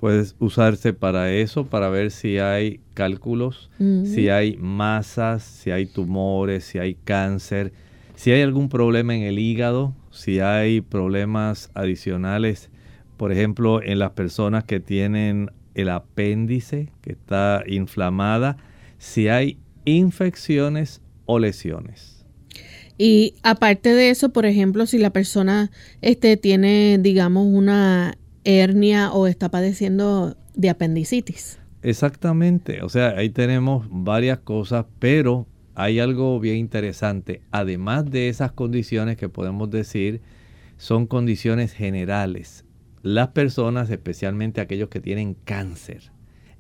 [0.01, 3.71] Puede usarse para eso, para ver si hay cálculos,
[4.05, 7.73] si hay masas, si hay tumores, si hay cáncer,
[8.17, 12.69] si hay algún problema en el hígado, si hay problemas adicionales,
[13.17, 18.57] por ejemplo, en las personas que tienen el apéndice que está inflamada,
[18.99, 22.12] si hay infecciones o lesiones.
[22.99, 25.71] Y aparte de eso, por ejemplo, si la persona
[26.01, 31.59] este, tiene, digamos, una hernia o está padeciendo de apendicitis.
[31.83, 37.43] Exactamente, o sea, ahí tenemos varias cosas, pero hay algo bien interesante.
[37.51, 40.21] Además de esas condiciones que podemos decir
[40.77, 42.65] son condiciones generales,
[43.03, 46.13] las personas, especialmente aquellos que tienen cáncer,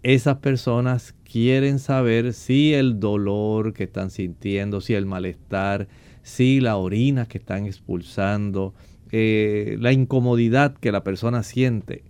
[0.02, 5.86] esas personas quieren saber si el dolor que están sintiendo, si el malestar,
[6.22, 8.74] si la orina que están expulsando,
[9.10, 12.04] eh, la incomodidad que la persona siente,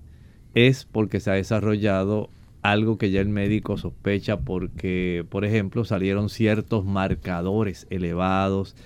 [0.54, 2.28] es porque se ha desarrollado
[2.62, 8.76] algo que ya el médico sospecha porque, por ejemplo, salieron ciertos marcadores elevados.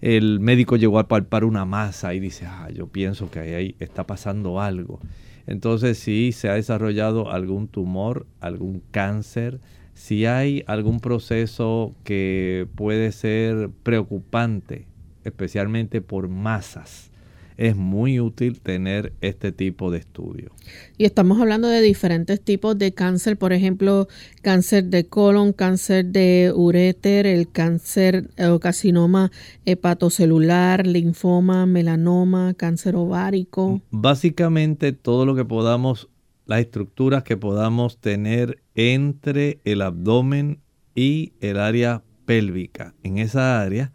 [0.00, 4.04] El médico llegó a palpar una masa y dice, ah, yo pienso que ahí está
[4.06, 4.98] pasando algo.
[5.46, 9.60] Entonces, si se ha desarrollado algún tumor, algún cáncer,
[10.00, 14.86] si hay algún proceso que puede ser preocupante,
[15.24, 17.10] especialmente por masas,
[17.58, 20.52] es muy útil tener este tipo de estudio.
[20.96, 24.08] Y estamos hablando de diferentes tipos de cáncer, por ejemplo,
[24.40, 29.30] cáncer de colon, cáncer de uréter, el cáncer o carcinoma
[29.66, 33.82] hepatocelular, linfoma, melanoma, cáncer ovárico.
[33.90, 36.08] Básicamente todo lo que podamos,
[36.50, 40.58] las estructuras que podamos tener entre el abdomen
[40.96, 42.92] y el área pélvica.
[43.04, 43.92] En esa área,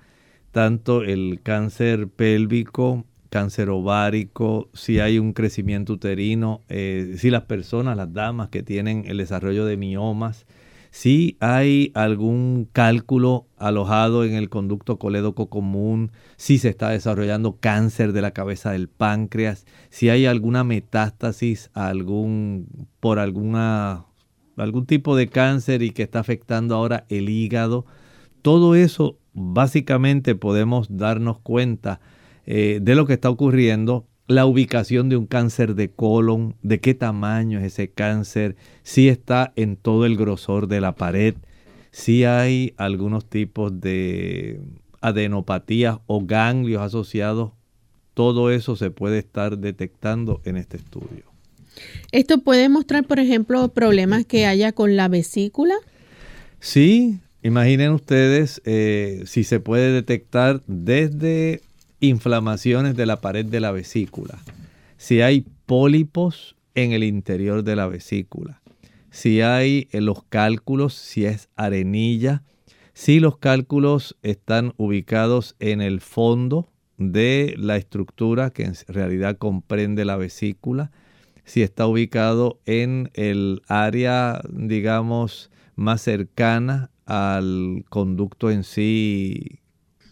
[0.52, 7.98] tanto el cáncer pélvico, cáncer ovárico, si hay un crecimiento uterino, eh, si las personas,
[7.98, 10.46] las damas que tienen el desarrollo de miomas,
[10.96, 18.14] si hay algún cálculo alojado en el conducto colédoco común, si se está desarrollando cáncer
[18.14, 24.06] de la cabeza del páncreas, si hay alguna metástasis algún, por alguna,
[24.56, 27.86] algún tipo de cáncer y que está afectando ahora el hígado,
[28.42, 32.00] todo eso básicamente podemos darnos cuenta
[32.46, 36.94] eh, de lo que está ocurriendo, la ubicación de un cáncer de colon, de qué
[36.94, 41.36] tamaño es ese cáncer, si está en todo el grosor de la pared,
[41.92, 44.60] si hay algunos tipos de
[45.02, 47.52] adenopatías o ganglios asociados,
[48.14, 51.24] todo eso se puede estar detectando en este estudio.
[52.12, 55.76] ¿Esto puede mostrar, por ejemplo, problemas que haya con la vesícula?
[56.60, 61.62] Sí, imaginen ustedes eh, si se puede detectar desde
[62.00, 64.40] inflamaciones de la pared de la vesícula,
[64.98, 68.62] si hay pólipos en el interior de la vesícula,
[69.12, 72.44] si hay en los cálculos, si es arenilla,
[72.94, 80.06] si los cálculos están ubicados en el fondo de la estructura que en realidad comprende
[80.06, 80.92] la vesícula,
[81.44, 89.60] si está ubicado en el área, digamos, más cercana al conducto en sí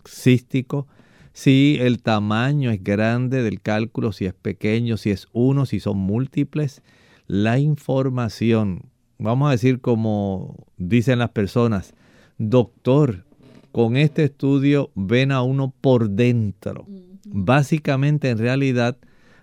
[0.06, 0.88] cístico,
[1.34, 5.98] si el tamaño es grande del cálculo, si es pequeño, si es uno, si son
[5.98, 6.84] múltiples.
[7.28, 8.84] La información,
[9.18, 11.96] vamos a decir como dicen las personas,
[12.38, 13.26] doctor,
[13.72, 16.86] con este estudio ven a uno por dentro.
[17.26, 18.98] Básicamente, en realidad,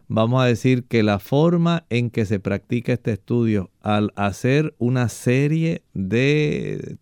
[0.06, 5.08] vamos a decir que la forma en que se practica este estudio, al hacer una
[5.08, 6.98] serie de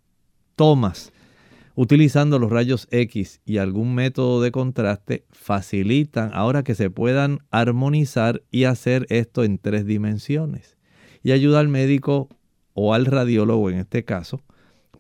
[0.57, 1.13] tomas
[1.81, 8.43] utilizando los rayos X y algún método de contraste, facilitan ahora que se puedan armonizar
[8.51, 10.77] y hacer esto en tres dimensiones.
[11.23, 12.29] Y ayuda al médico
[12.75, 14.43] o al radiólogo en este caso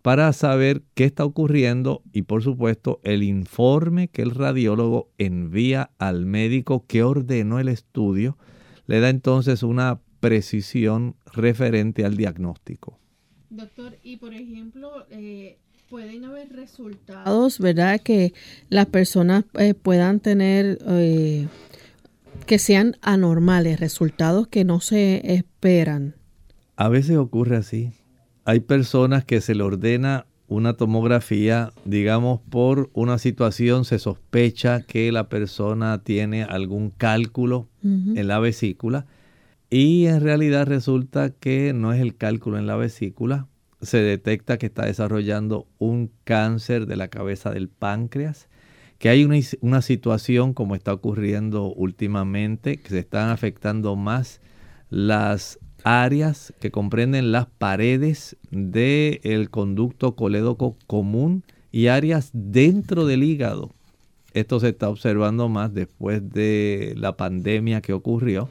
[0.02, 6.26] para saber qué está ocurriendo y por supuesto el informe que el radiólogo envía al
[6.26, 8.38] médico que ordenó el estudio
[8.86, 13.00] le da entonces una precisión referente al diagnóstico.
[13.50, 15.58] Doctor, y por ejemplo, eh,
[15.88, 18.00] pueden haber resultados, ¿verdad?
[18.00, 18.34] Que
[18.68, 21.48] las personas eh, puedan tener, eh,
[22.46, 26.14] que sean anormales, resultados que no se esperan.
[26.76, 27.92] A veces ocurre así.
[28.44, 35.12] Hay personas que se le ordena una tomografía, digamos, por una situación, se sospecha que
[35.12, 39.06] la persona tiene algún cálculo en la vesícula
[39.68, 43.46] y en realidad resulta que no es el cálculo en la vesícula,
[43.80, 48.48] se detecta que está desarrollando un cáncer de la cabeza del páncreas,
[48.98, 54.40] que hay una, situación como está ocurriendo últimamente, que se están afectando más
[54.90, 63.72] las áreas que comprenden las paredes del conducto colédoco común y áreas dentro del hígado.
[64.34, 68.50] Esto se está observando más después de la pandemia que ocurrió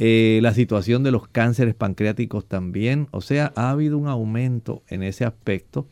[0.00, 5.02] Eh, la situación de los cánceres pancreáticos también, o sea, ha habido un aumento en
[5.02, 5.88] ese aspecto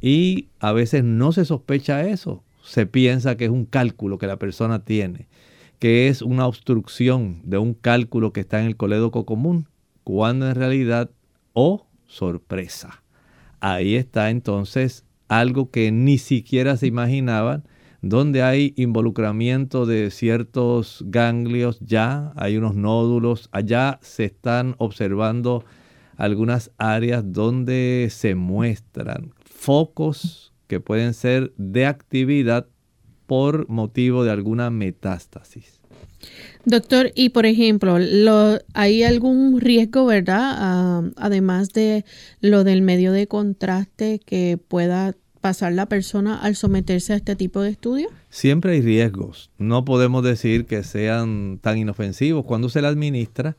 [0.00, 4.38] y a veces no se sospecha eso, se piensa que es un cálculo que la
[4.38, 5.26] persona tiene,
[5.80, 9.66] que es una obstrucción de un cálculo que está en el colédoco común,
[10.04, 11.10] cuando en realidad,
[11.52, 13.02] oh sorpresa,
[13.58, 17.64] ahí está entonces algo que ni siquiera se imaginaban,
[18.08, 25.64] donde hay involucramiento de ciertos ganglios ya, hay unos nódulos, allá se están observando
[26.16, 32.66] algunas áreas donde se muestran focos que pueden ser de actividad
[33.26, 35.78] por motivo de alguna metástasis.
[36.64, 37.96] Doctor, y por ejemplo,
[38.74, 40.54] ¿hay algún riesgo, verdad?
[40.56, 42.04] Ah, además de
[42.40, 47.60] lo del medio de contraste que pueda pasar la persona al someterse a este tipo
[47.60, 48.08] de estudio?
[48.30, 49.50] Siempre hay riesgos.
[49.58, 52.44] No podemos decir que sean tan inofensivos.
[52.44, 53.56] Cuando se la administra,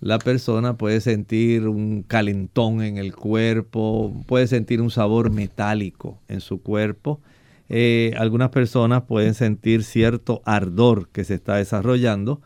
[0.00, 6.40] la persona puede sentir un calentón en el cuerpo, puede sentir un sabor metálico en
[6.40, 7.20] su cuerpo.
[7.68, 12.40] Eh, algunas personas pueden sentir cierto ardor que se está desarrollando,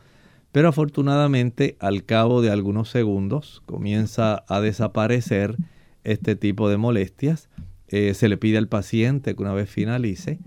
[0.52, 5.56] pero afortunadamente al cabo de algunos segundos comienza a desaparecer
[6.04, 7.48] este tipo de molestias
[7.88, 10.38] eh, se le pide al paciente que una vez finalice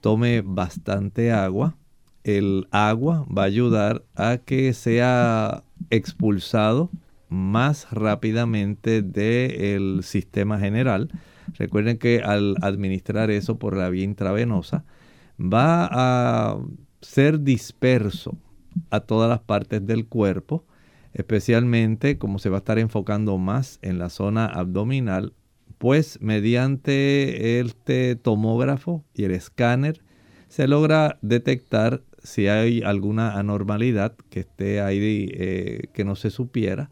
[0.00, 1.76] tome bastante agua.
[2.22, 6.90] El agua va a ayudar a que sea expulsado
[7.28, 11.10] más rápidamente del sistema general.
[11.58, 14.84] Recuerden que al administrar eso por la vía intravenosa
[15.38, 16.58] va a
[17.00, 18.36] ser disperso
[18.90, 20.64] a todas las partes del cuerpo,
[21.12, 25.34] especialmente como se va a estar enfocando más en la zona abdominal,
[25.84, 30.00] pues mediante este tomógrafo y el escáner
[30.48, 36.90] se logra detectar si hay alguna anormalidad que esté ahí eh, que no se supiera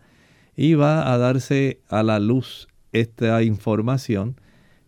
[0.57, 4.39] y va a darse a la luz esta información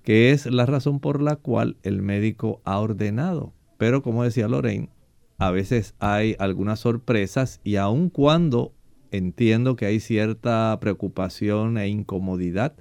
[0.02, 3.54] que es la razón por la cual el médico ha ordenado.
[3.78, 4.90] Pero como decía Lorraine,
[5.38, 8.74] a veces hay algunas sorpresas y aun cuando
[9.12, 12.74] entiendo que hay cierta preocupación e incomodidad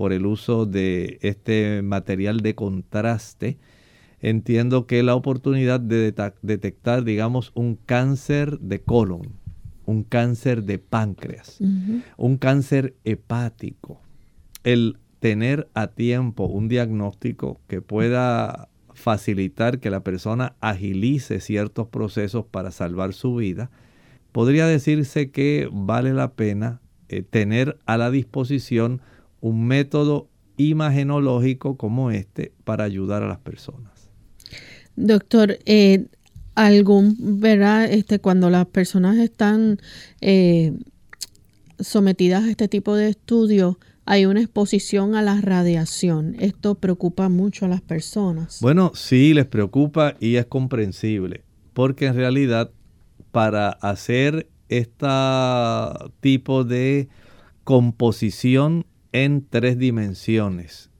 [0.00, 3.58] por el uso de este material de contraste,
[4.22, 9.34] entiendo que la oportunidad de detectar, digamos, un cáncer de colon,
[9.84, 11.58] un cáncer de páncreas,
[12.16, 14.00] un cáncer hepático,
[14.64, 22.46] el tener a tiempo un diagnóstico que pueda facilitar que la persona agilice ciertos procesos
[22.46, 23.70] para salvar su vida,
[24.32, 26.80] podría decirse que vale la pena
[27.10, 29.02] eh, tener a la disposición
[29.40, 34.10] un método imagenológico como este para ayudar a las personas.
[34.96, 36.06] Doctor, eh,
[36.54, 37.90] algún, ¿verdad?
[37.90, 39.78] Este, cuando las personas están
[40.20, 40.74] eh,
[41.78, 46.36] sometidas a este tipo de estudio, hay una exposición a la radiación.
[46.38, 48.58] Esto preocupa mucho a las personas.
[48.60, 52.70] Bueno, sí, les preocupa y es comprensible, porque en realidad
[53.30, 55.06] para hacer este
[56.20, 57.08] tipo de
[57.64, 60.90] composición en tres dimensiones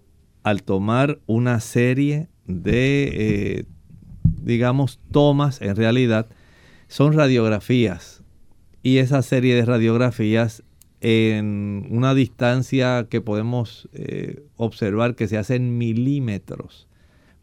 [0.42, 3.64] al tomar una serie de, eh,
[4.24, 6.28] digamos, tomas en realidad,
[6.88, 8.22] son radiografías.
[8.82, 10.62] Y esa serie de radiografías
[11.00, 16.88] en una distancia que podemos eh, observar que se hace en milímetros,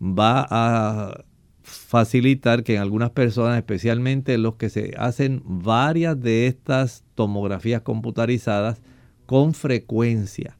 [0.01, 1.23] va a
[1.63, 8.81] facilitar que en algunas personas, especialmente los que se hacen varias de estas tomografías computarizadas
[9.25, 10.56] con frecuencia,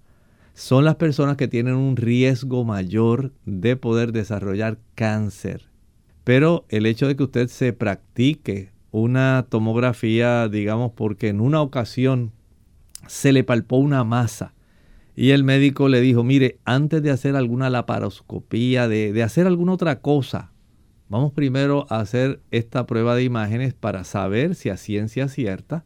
[0.58, 5.70] son las personas que tienen un riesgo mayor de poder desarrollar cáncer.
[6.24, 12.32] Pero el hecho de que usted se practique una tomografía, digamos, porque en una ocasión
[13.06, 14.56] se le palpó una masa
[15.16, 20.00] y el médico le dijo, mire, antes de hacer alguna laparoscopía, de, hacer alguna otra
[20.00, 20.54] cosa,
[21.08, 25.86] vamos primero a hacer esta prueba de imágenes para saber si a ciencia cierta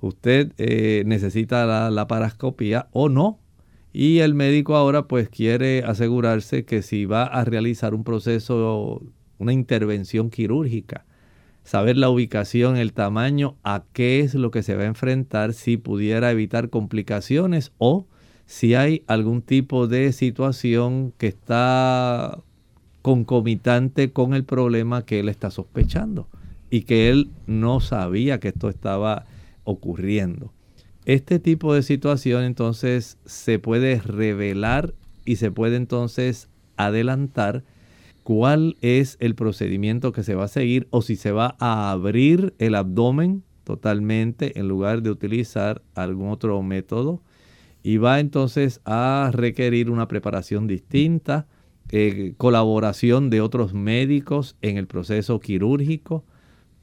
[0.00, 3.38] usted eh, necesita la laparoscopía o no
[3.92, 9.02] y el médico ahora pues quiere asegurarse que si va a realizar un proceso,
[9.38, 11.06] una intervención quirúrgica,
[11.64, 15.76] saber la ubicación, el tamaño, a qué es lo que se va a enfrentar, si
[15.76, 18.06] pudiera evitar complicaciones o
[18.46, 22.38] si hay algún tipo de situación que está
[23.02, 26.28] concomitante con el problema que él está sospechando
[26.70, 29.26] y que él no sabía que esto estaba
[29.64, 30.52] ocurriendo.
[31.08, 34.92] Este tipo de situación entonces se puede revelar
[35.24, 37.64] y se puede entonces adelantar
[38.24, 42.52] cuál es el procedimiento que se va a seguir o si se va a abrir
[42.58, 47.22] el abdomen totalmente en lugar de utilizar algún otro método
[47.82, 51.46] y va entonces a requerir una preparación distinta,
[51.90, 56.26] eh, colaboración de otros médicos en el proceso quirúrgico.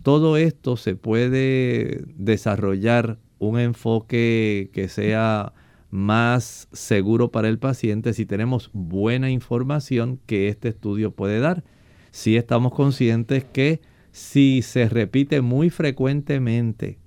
[0.02, 5.54] Todo esto se puede desarrollar un enfoque que sea
[5.92, 11.64] más seguro para el paciente si tenemos buena información que este estudio puede dar.
[12.12, 13.82] Si estamos conscientes que
[14.12, 16.98] si se repite muy frecuentemente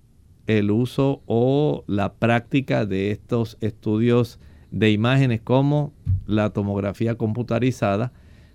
[0.47, 4.39] el uso o la práctica de estos estudios
[4.71, 5.93] de imágenes como
[6.27, 8.13] la tomografía computarizada,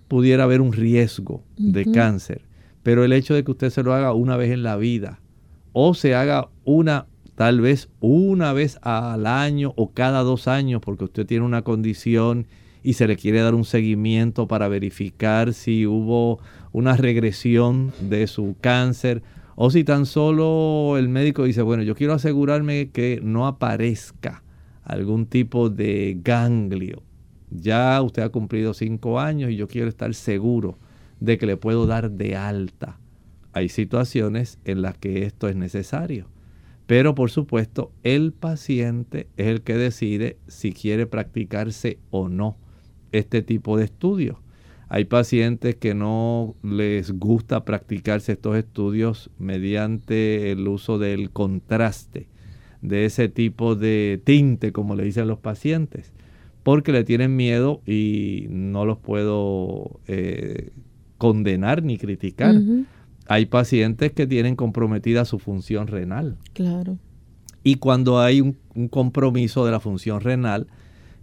[0.08, 2.42] pudiera haber un riesgo de cáncer.
[2.82, 5.20] Pero el hecho de que usted se lo haga una vez en la vida
[5.72, 11.04] o se haga una, tal vez una vez al año o cada dos años, porque
[11.04, 12.46] usted tiene una condición
[12.82, 16.38] y se le quiere dar un seguimiento para verificar si hubo
[16.72, 19.22] una regresión de su cáncer
[19.56, 24.42] o si tan solo el médico dice, bueno, yo quiero asegurarme que no aparezca
[24.82, 27.02] algún tipo de ganglio.
[27.50, 30.76] Ya usted ha cumplido cinco años y yo quiero estar seguro
[31.20, 32.98] de que le puedo dar de alta.
[33.52, 36.33] Hay situaciones en las que esto es necesario.
[36.86, 42.58] Pero por supuesto, el paciente es el que decide si quiere practicarse o no
[43.12, 44.38] este tipo de estudios.
[44.88, 52.28] Hay pacientes que no les gusta practicarse estos estudios mediante el uso del contraste,
[52.82, 56.12] de ese tipo de tinte, como le dicen los pacientes,
[56.62, 60.70] porque le tienen miedo y no los puedo eh,
[61.16, 62.54] condenar ni criticar.
[63.26, 66.36] Hay pacientes que tienen comprometida su función renal.
[66.52, 66.98] Claro.
[67.62, 70.66] Y cuando hay un, un compromiso de la función renal,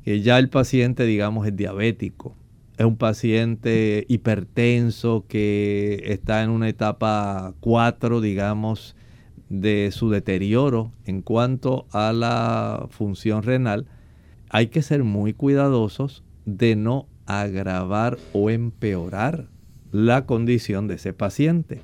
[0.04, 2.36] que ya el paciente, digamos, es diabético,
[2.78, 8.96] es un paciente hipertenso que está en una etapa 4, digamos,
[9.50, 13.86] de su deterioro en cuanto a la función renal,
[14.50, 19.48] hay que ser muy cuidadosos de no agravar o empeorar
[19.92, 21.82] la condición de ese paciente.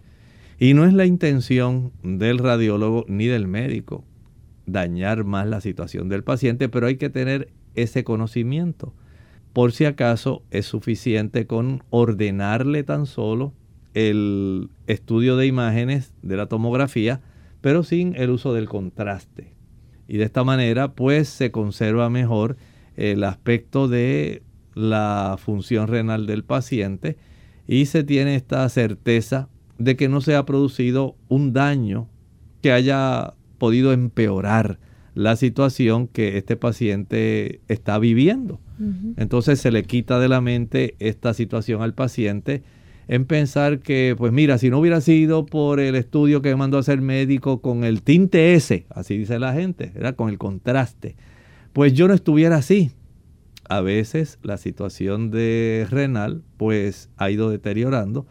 [0.59, 4.03] Y no es la intención del radiólogo ni del médico
[4.65, 8.93] dañar más la situación del paciente, pero hay que tener ese conocimiento.
[9.53, 13.53] Por si acaso es suficiente con ordenarle tan solo
[13.93, 17.21] el estudio de imágenes de la tomografía,
[17.61, 19.55] pero sin el uso del contraste.
[20.07, 22.57] Y de esta manera pues se conserva mejor
[22.95, 24.43] el aspecto de
[24.73, 27.17] la función renal del paciente
[27.67, 32.07] y se tiene esta certeza de que no se ha producido un daño
[32.61, 34.79] que haya podido empeorar
[35.13, 38.59] la situación que este paciente está viviendo.
[39.17, 42.61] Entonces se le quita de la mente esta situación al paciente
[43.07, 46.77] en pensar que, pues mira, si no hubiera sido por el estudio que me mandó
[46.77, 51.15] a hacer médico con el tinte S, así dice la gente, era con el contraste,
[51.73, 52.91] pues yo no estuviera así.
[53.69, 58.27] A veces la situación de renal pues ha ido deteriorando,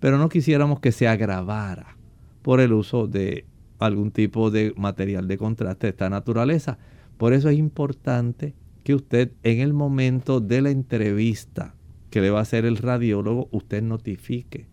[0.00, 1.96] pero no quisiéramos que se agravara
[2.42, 3.46] por el uso de
[3.78, 6.78] algún tipo de material de contraste de esta naturaleza.
[7.16, 11.74] Por eso es importante que usted en el momento de la entrevista
[12.10, 14.66] que le va a hacer el radiólogo, usted notifique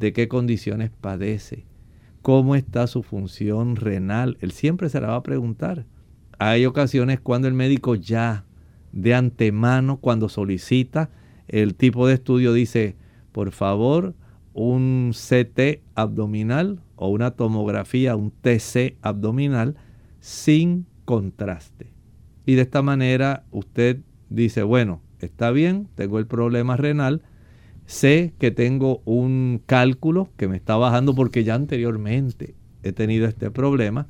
[0.00, 1.64] de qué condiciones padece,
[2.22, 4.36] cómo está su función renal.
[4.40, 5.86] Él siempre se la va a preguntar.
[6.38, 8.44] Hay ocasiones cuando el médico ya
[8.90, 11.10] de antemano, cuando solicita
[11.46, 12.96] el tipo de estudio, dice,
[13.30, 14.14] por favor,
[14.54, 19.76] un CT abdominal o una tomografía, un TC abdominal
[20.20, 21.92] sin contraste.
[22.46, 27.22] Y de esta manera usted dice, bueno, está bien, tengo el problema renal,
[27.86, 33.50] sé que tengo un cálculo que me está bajando porque ya anteriormente he tenido este
[33.50, 34.06] problema,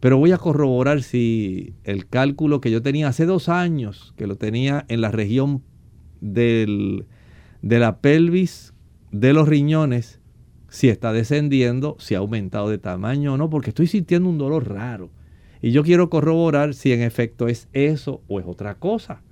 [0.00, 4.36] pero voy a corroborar si el cálculo que yo tenía hace dos años, que lo
[4.36, 5.62] tenía en la región
[6.20, 7.06] del,
[7.62, 8.71] de la pelvis
[9.12, 10.18] de los riñones,
[10.68, 14.68] si está descendiendo, si ha aumentado de tamaño o no, porque estoy sintiendo un dolor
[14.68, 15.10] raro.
[15.60, 19.22] Y yo quiero corroborar si en efecto es eso o es otra cosa.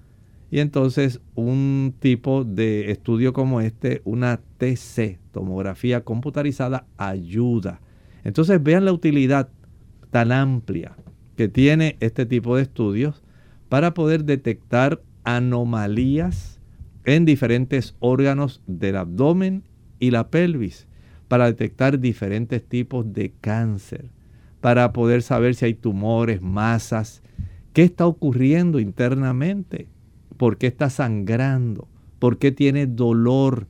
[0.51, 7.81] Y entonces un tipo de estudio como este, una TC, tomografía computarizada, ayuda.
[8.22, 9.49] Entonces vean la utilidad
[10.11, 10.97] tan amplia
[11.37, 13.22] que tiene este tipo de estudios
[13.68, 16.61] para poder detectar anomalías
[17.05, 19.62] en diferentes órganos del abdomen
[20.01, 20.88] y la pelvis
[21.28, 24.11] para detectar diferentes tipos de cáncer,
[24.61, 27.22] para poder saber si hay tumores, masas,
[27.72, 29.86] qué está ocurriendo internamente,
[30.36, 31.86] por qué está sangrando,
[32.18, 33.68] por qué tiene dolor,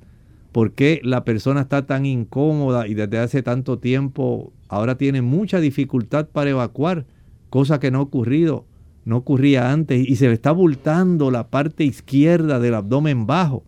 [0.53, 5.61] por qué la persona está tan incómoda y desde hace tanto tiempo ahora tiene mucha
[5.61, 7.07] dificultad para evacuar,
[7.51, 8.65] cosa que no ha ocurrido,
[9.05, 13.65] no ocurría antes, y se le está abultando la parte izquierda del abdomen bajo.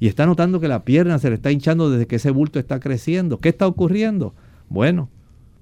[0.00, 2.78] Y está notando que la pierna se le está hinchando desde que ese bulto está
[2.78, 3.40] creciendo.
[3.40, 4.34] ¿Qué está ocurriendo?
[4.68, 5.08] Bueno,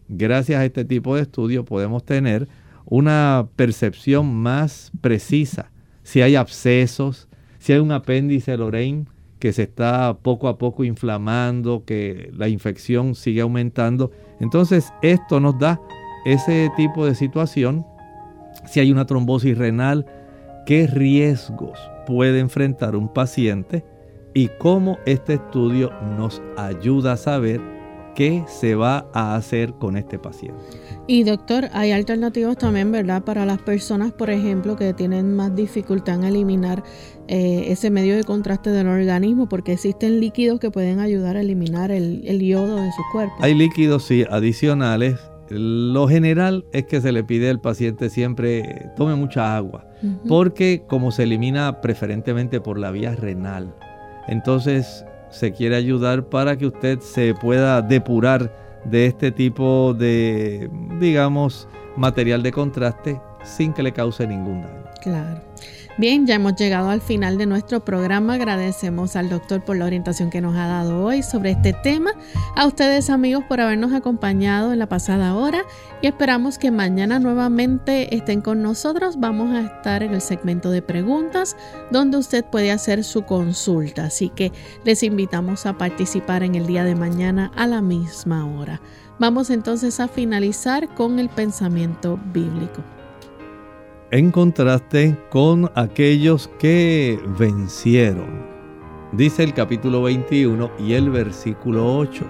[0.09, 2.49] gracias a este tipo de estudio podemos tener
[2.85, 5.71] una percepción más precisa.
[6.03, 7.29] Si hay abscesos,
[7.59, 9.07] si hay un apéndice Lorraine
[9.39, 14.13] que se está poco a poco inflamando, que la infección sigue aumentando.
[14.41, 15.81] Entonces esto nos da
[16.25, 17.87] ese tipo de situación.
[18.67, 20.07] Si hay una trombosis renal,
[20.67, 23.85] qué riesgos puede enfrentar un paciente
[24.37, 27.59] y cómo este estudio nos ayuda a saber
[28.15, 30.61] qué se va a hacer con este paciente.
[31.07, 33.25] Y doctor, hay alternativas también, ¿verdad?
[33.25, 36.85] Para las personas, por ejemplo, que tienen más dificultad en eliminar
[37.29, 41.91] eh, ese medio de contraste del organismo, porque existen líquidos que pueden ayudar a eliminar
[41.91, 43.37] el, yodo de su cuerpo.
[43.41, 45.19] Hay líquidos, sí, adicionales.
[45.49, 49.89] Lo general es que se le pide al paciente siempre tome mucha agua,
[50.29, 53.73] porque como se elimina preferentemente por la vía renal,
[54.29, 58.51] entonces se quiere ayudar para que usted se pueda depurar
[58.85, 60.71] de este tipo de,
[61.01, 64.85] digamos, material de contraste sin que le cause ningún daño.
[65.03, 65.41] Claro.
[65.99, 68.35] Bien, ya hemos llegado al final de nuestro programa.
[68.35, 72.11] Agradecemos al doctor por la orientación que nos ha dado hoy sobre este tema.
[72.55, 75.65] A ustedes amigos por habernos acompañado en la pasada hora
[76.03, 79.19] y esperamos que mañana nuevamente estén con nosotros.
[79.19, 81.57] Vamos a estar en el segmento de preguntas
[81.91, 84.05] donde usted puede hacer su consulta.
[84.05, 84.53] Así que
[84.85, 88.83] les invitamos a participar en el día de mañana a la misma hora.
[89.19, 92.85] Vamos entonces a finalizar con el pensamiento bíblico
[94.11, 98.47] en contraste con aquellos que vencieron.
[99.13, 102.25] Dice el capítulo 21 y el versículo 8.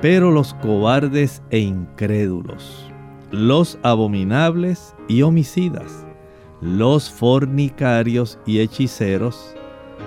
[0.00, 2.90] Pero los cobardes e incrédulos,
[3.30, 6.06] los abominables y homicidas,
[6.60, 9.54] los fornicarios y hechiceros,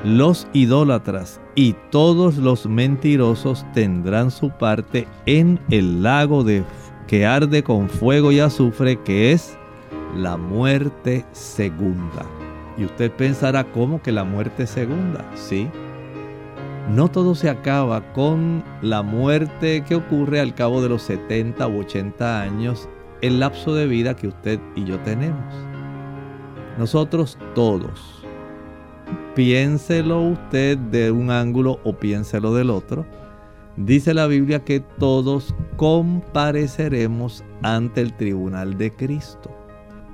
[0.04, 6.64] los idólatras y todos los mentirosos tendrán su parte en el lago de
[7.08, 9.58] que arde con fuego y azufre que es
[10.16, 12.26] la muerte segunda.
[12.78, 15.26] Y usted pensará, ¿cómo que la muerte segunda?
[15.36, 15.68] Sí.
[16.90, 21.80] No todo se acaba con la muerte que ocurre al cabo de los 70 u
[21.80, 22.88] 80 años,
[23.22, 25.54] el lapso de vida que usted y yo tenemos.
[26.78, 28.24] Nosotros todos,
[29.36, 33.06] piénselo usted de un ángulo o piénselo del otro,
[33.76, 39.57] dice la Biblia que todos compareceremos ante el tribunal de Cristo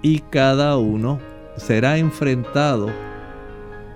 [0.03, 1.17] y cada uno
[1.55, 2.89] será enfrentado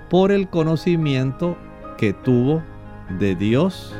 [0.09, 1.57] por el conocimiento
[1.97, 2.63] que tuvo
[3.19, 3.93] de Dios,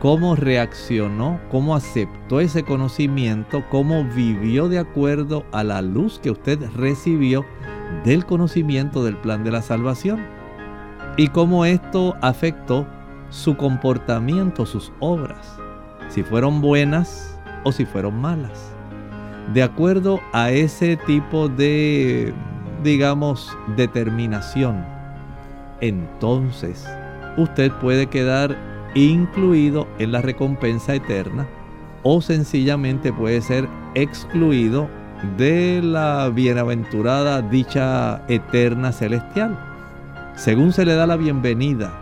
[0.00, 6.58] cómo reaccionó, cómo aceptó ese conocimiento, cómo vivió de acuerdo a la luz que usted
[6.76, 7.44] recibió
[8.04, 10.24] del conocimiento del plan de la salvación
[11.16, 12.86] y cómo esto afectó
[13.30, 15.58] su comportamiento, sus obras,
[16.08, 18.69] si fueron buenas o si fueron malas
[19.52, 22.32] de acuerdo a ese tipo de,
[22.84, 24.84] digamos, determinación,
[25.80, 26.86] entonces
[27.36, 28.56] usted puede quedar
[28.94, 31.46] incluido en la recompensa eterna
[32.02, 34.88] o sencillamente puede ser excluido
[35.36, 39.58] de la bienaventurada dicha eterna celestial.
[40.36, 41.92] Según se le da la bienvenida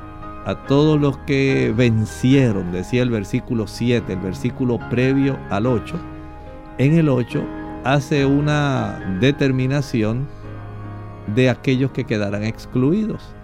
[0.45, 5.97] a todos los que vencieron, decía el versículo 7, el versículo previo al 8,
[6.79, 7.45] en el 8
[7.85, 10.27] hace una determinación
[11.35, 13.35] de aquellos que quedarán excluidos.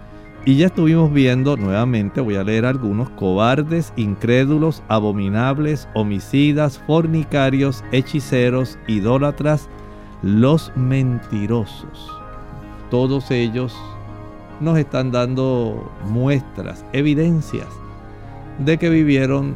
[0.45, 8.77] Y ya estuvimos viendo nuevamente, voy a leer algunos, cobardes, incrédulos, abominables, homicidas, fornicarios, hechiceros,
[8.87, 9.69] idólatras,
[10.21, 12.11] los mentirosos.
[12.91, 13.75] Todos ellos
[14.59, 17.67] nos están dando muestras, evidencias
[18.59, 19.55] de que vivieron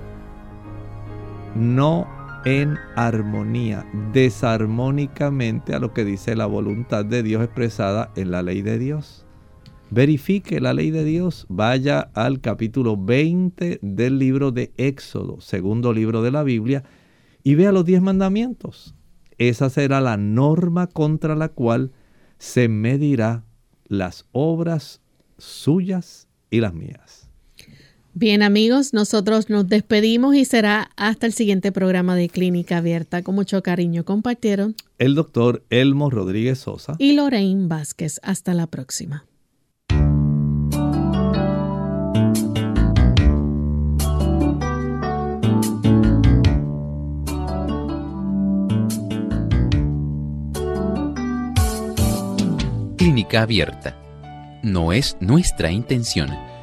[1.55, 2.07] no
[2.45, 8.61] en armonía, desarmónicamente a lo que dice la voluntad de Dios expresada en la ley
[8.61, 9.25] de Dios.
[9.91, 16.21] Verifique la ley de Dios, vaya al capítulo 20 del libro de Éxodo, segundo libro
[16.21, 16.83] de la Biblia,
[17.43, 18.95] y vea los diez mandamientos.
[19.37, 21.91] Esa será la norma contra la cual
[22.37, 23.43] se medirá
[23.87, 25.01] las obras
[25.37, 27.18] suyas y las mías.
[28.13, 33.21] Bien amigos, nosotros nos despedimos y será hasta el siguiente programa de Clínica Abierta.
[33.21, 38.19] Con mucho cariño compartieron el doctor Elmo Rodríguez Sosa y Lorraine Vázquez.
[38.23, 39.25] Hasta la próxima.
[52.97, 53.95] Clínica Abierta.
[54.61, 56.48] No es nuestra intención